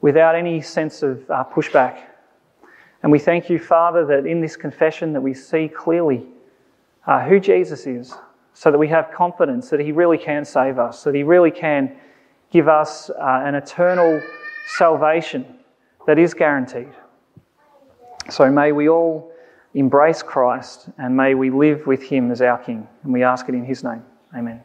without 0.02 0.36
any 0.36 0.62
sense 0.62 1.02
of 1.02 1.30
uh, 1.30 1.44
pushback. 1.52 2.00
And 3.02 3.12
we 3.12 3.20
thank 3.20 3.50
you, 3.50 3.60
Father, 3.60 4.06
that 4.06 4.26
in 4.26 4.40
this 4.40 4.56
confession 4.56 5.14
that 5.14 5.22
we 5.22 5.34
see 5.34 5.68
clearly 5.68 6.26
uh, 7.08 7.22
who 7.26 7.40
Jesus 7.40 7.86
is, 7.88 8.14
so 8.54 8.72
that 8.72 8.78
we 8.78 8.88
have 8.88 9.12
confidence 9.12 9.70
that 9.70 9.80
He 9.80 9.92
really 9.92 10.18
can 10.18 10.46
save 10.46 10.78
us, 10.78 11.04
that 11.04 11.16
He 11.16 11.24
really 11.24 11.52
can 11.52 11.96
give 12.52 12.68
us 12.68 13.10
uh, 13.10 13.42
an 13.44 13.56
eternal 13.56 14.22
salvation 14.78 15.58
that 16.06 16.20
is 16.20 16.34
guaranteed. 16.34 16.94
So 18.30 18.50
may 18.52 18.72
we 18.72 18.90
all 18.90 19.33
embrace 19.74 20.22
Christ 20.22 20.90
and 20.98 21.16
may 21.16 21.36
we 21.36 21.50
live 21.50 21.88
with 21.88 22.04
Him 22.04 22.32
as 22.32 22.42
our 22.42 22.58
King. 22.58 22.88
And 23.04 23.14
we 23.14 23.24
ask 23.24 23.48
it 23.50 23.56
in 23.56 23.66
His 23.66 23.84
name. 23.84 24.04
Amen. 24.36 24.62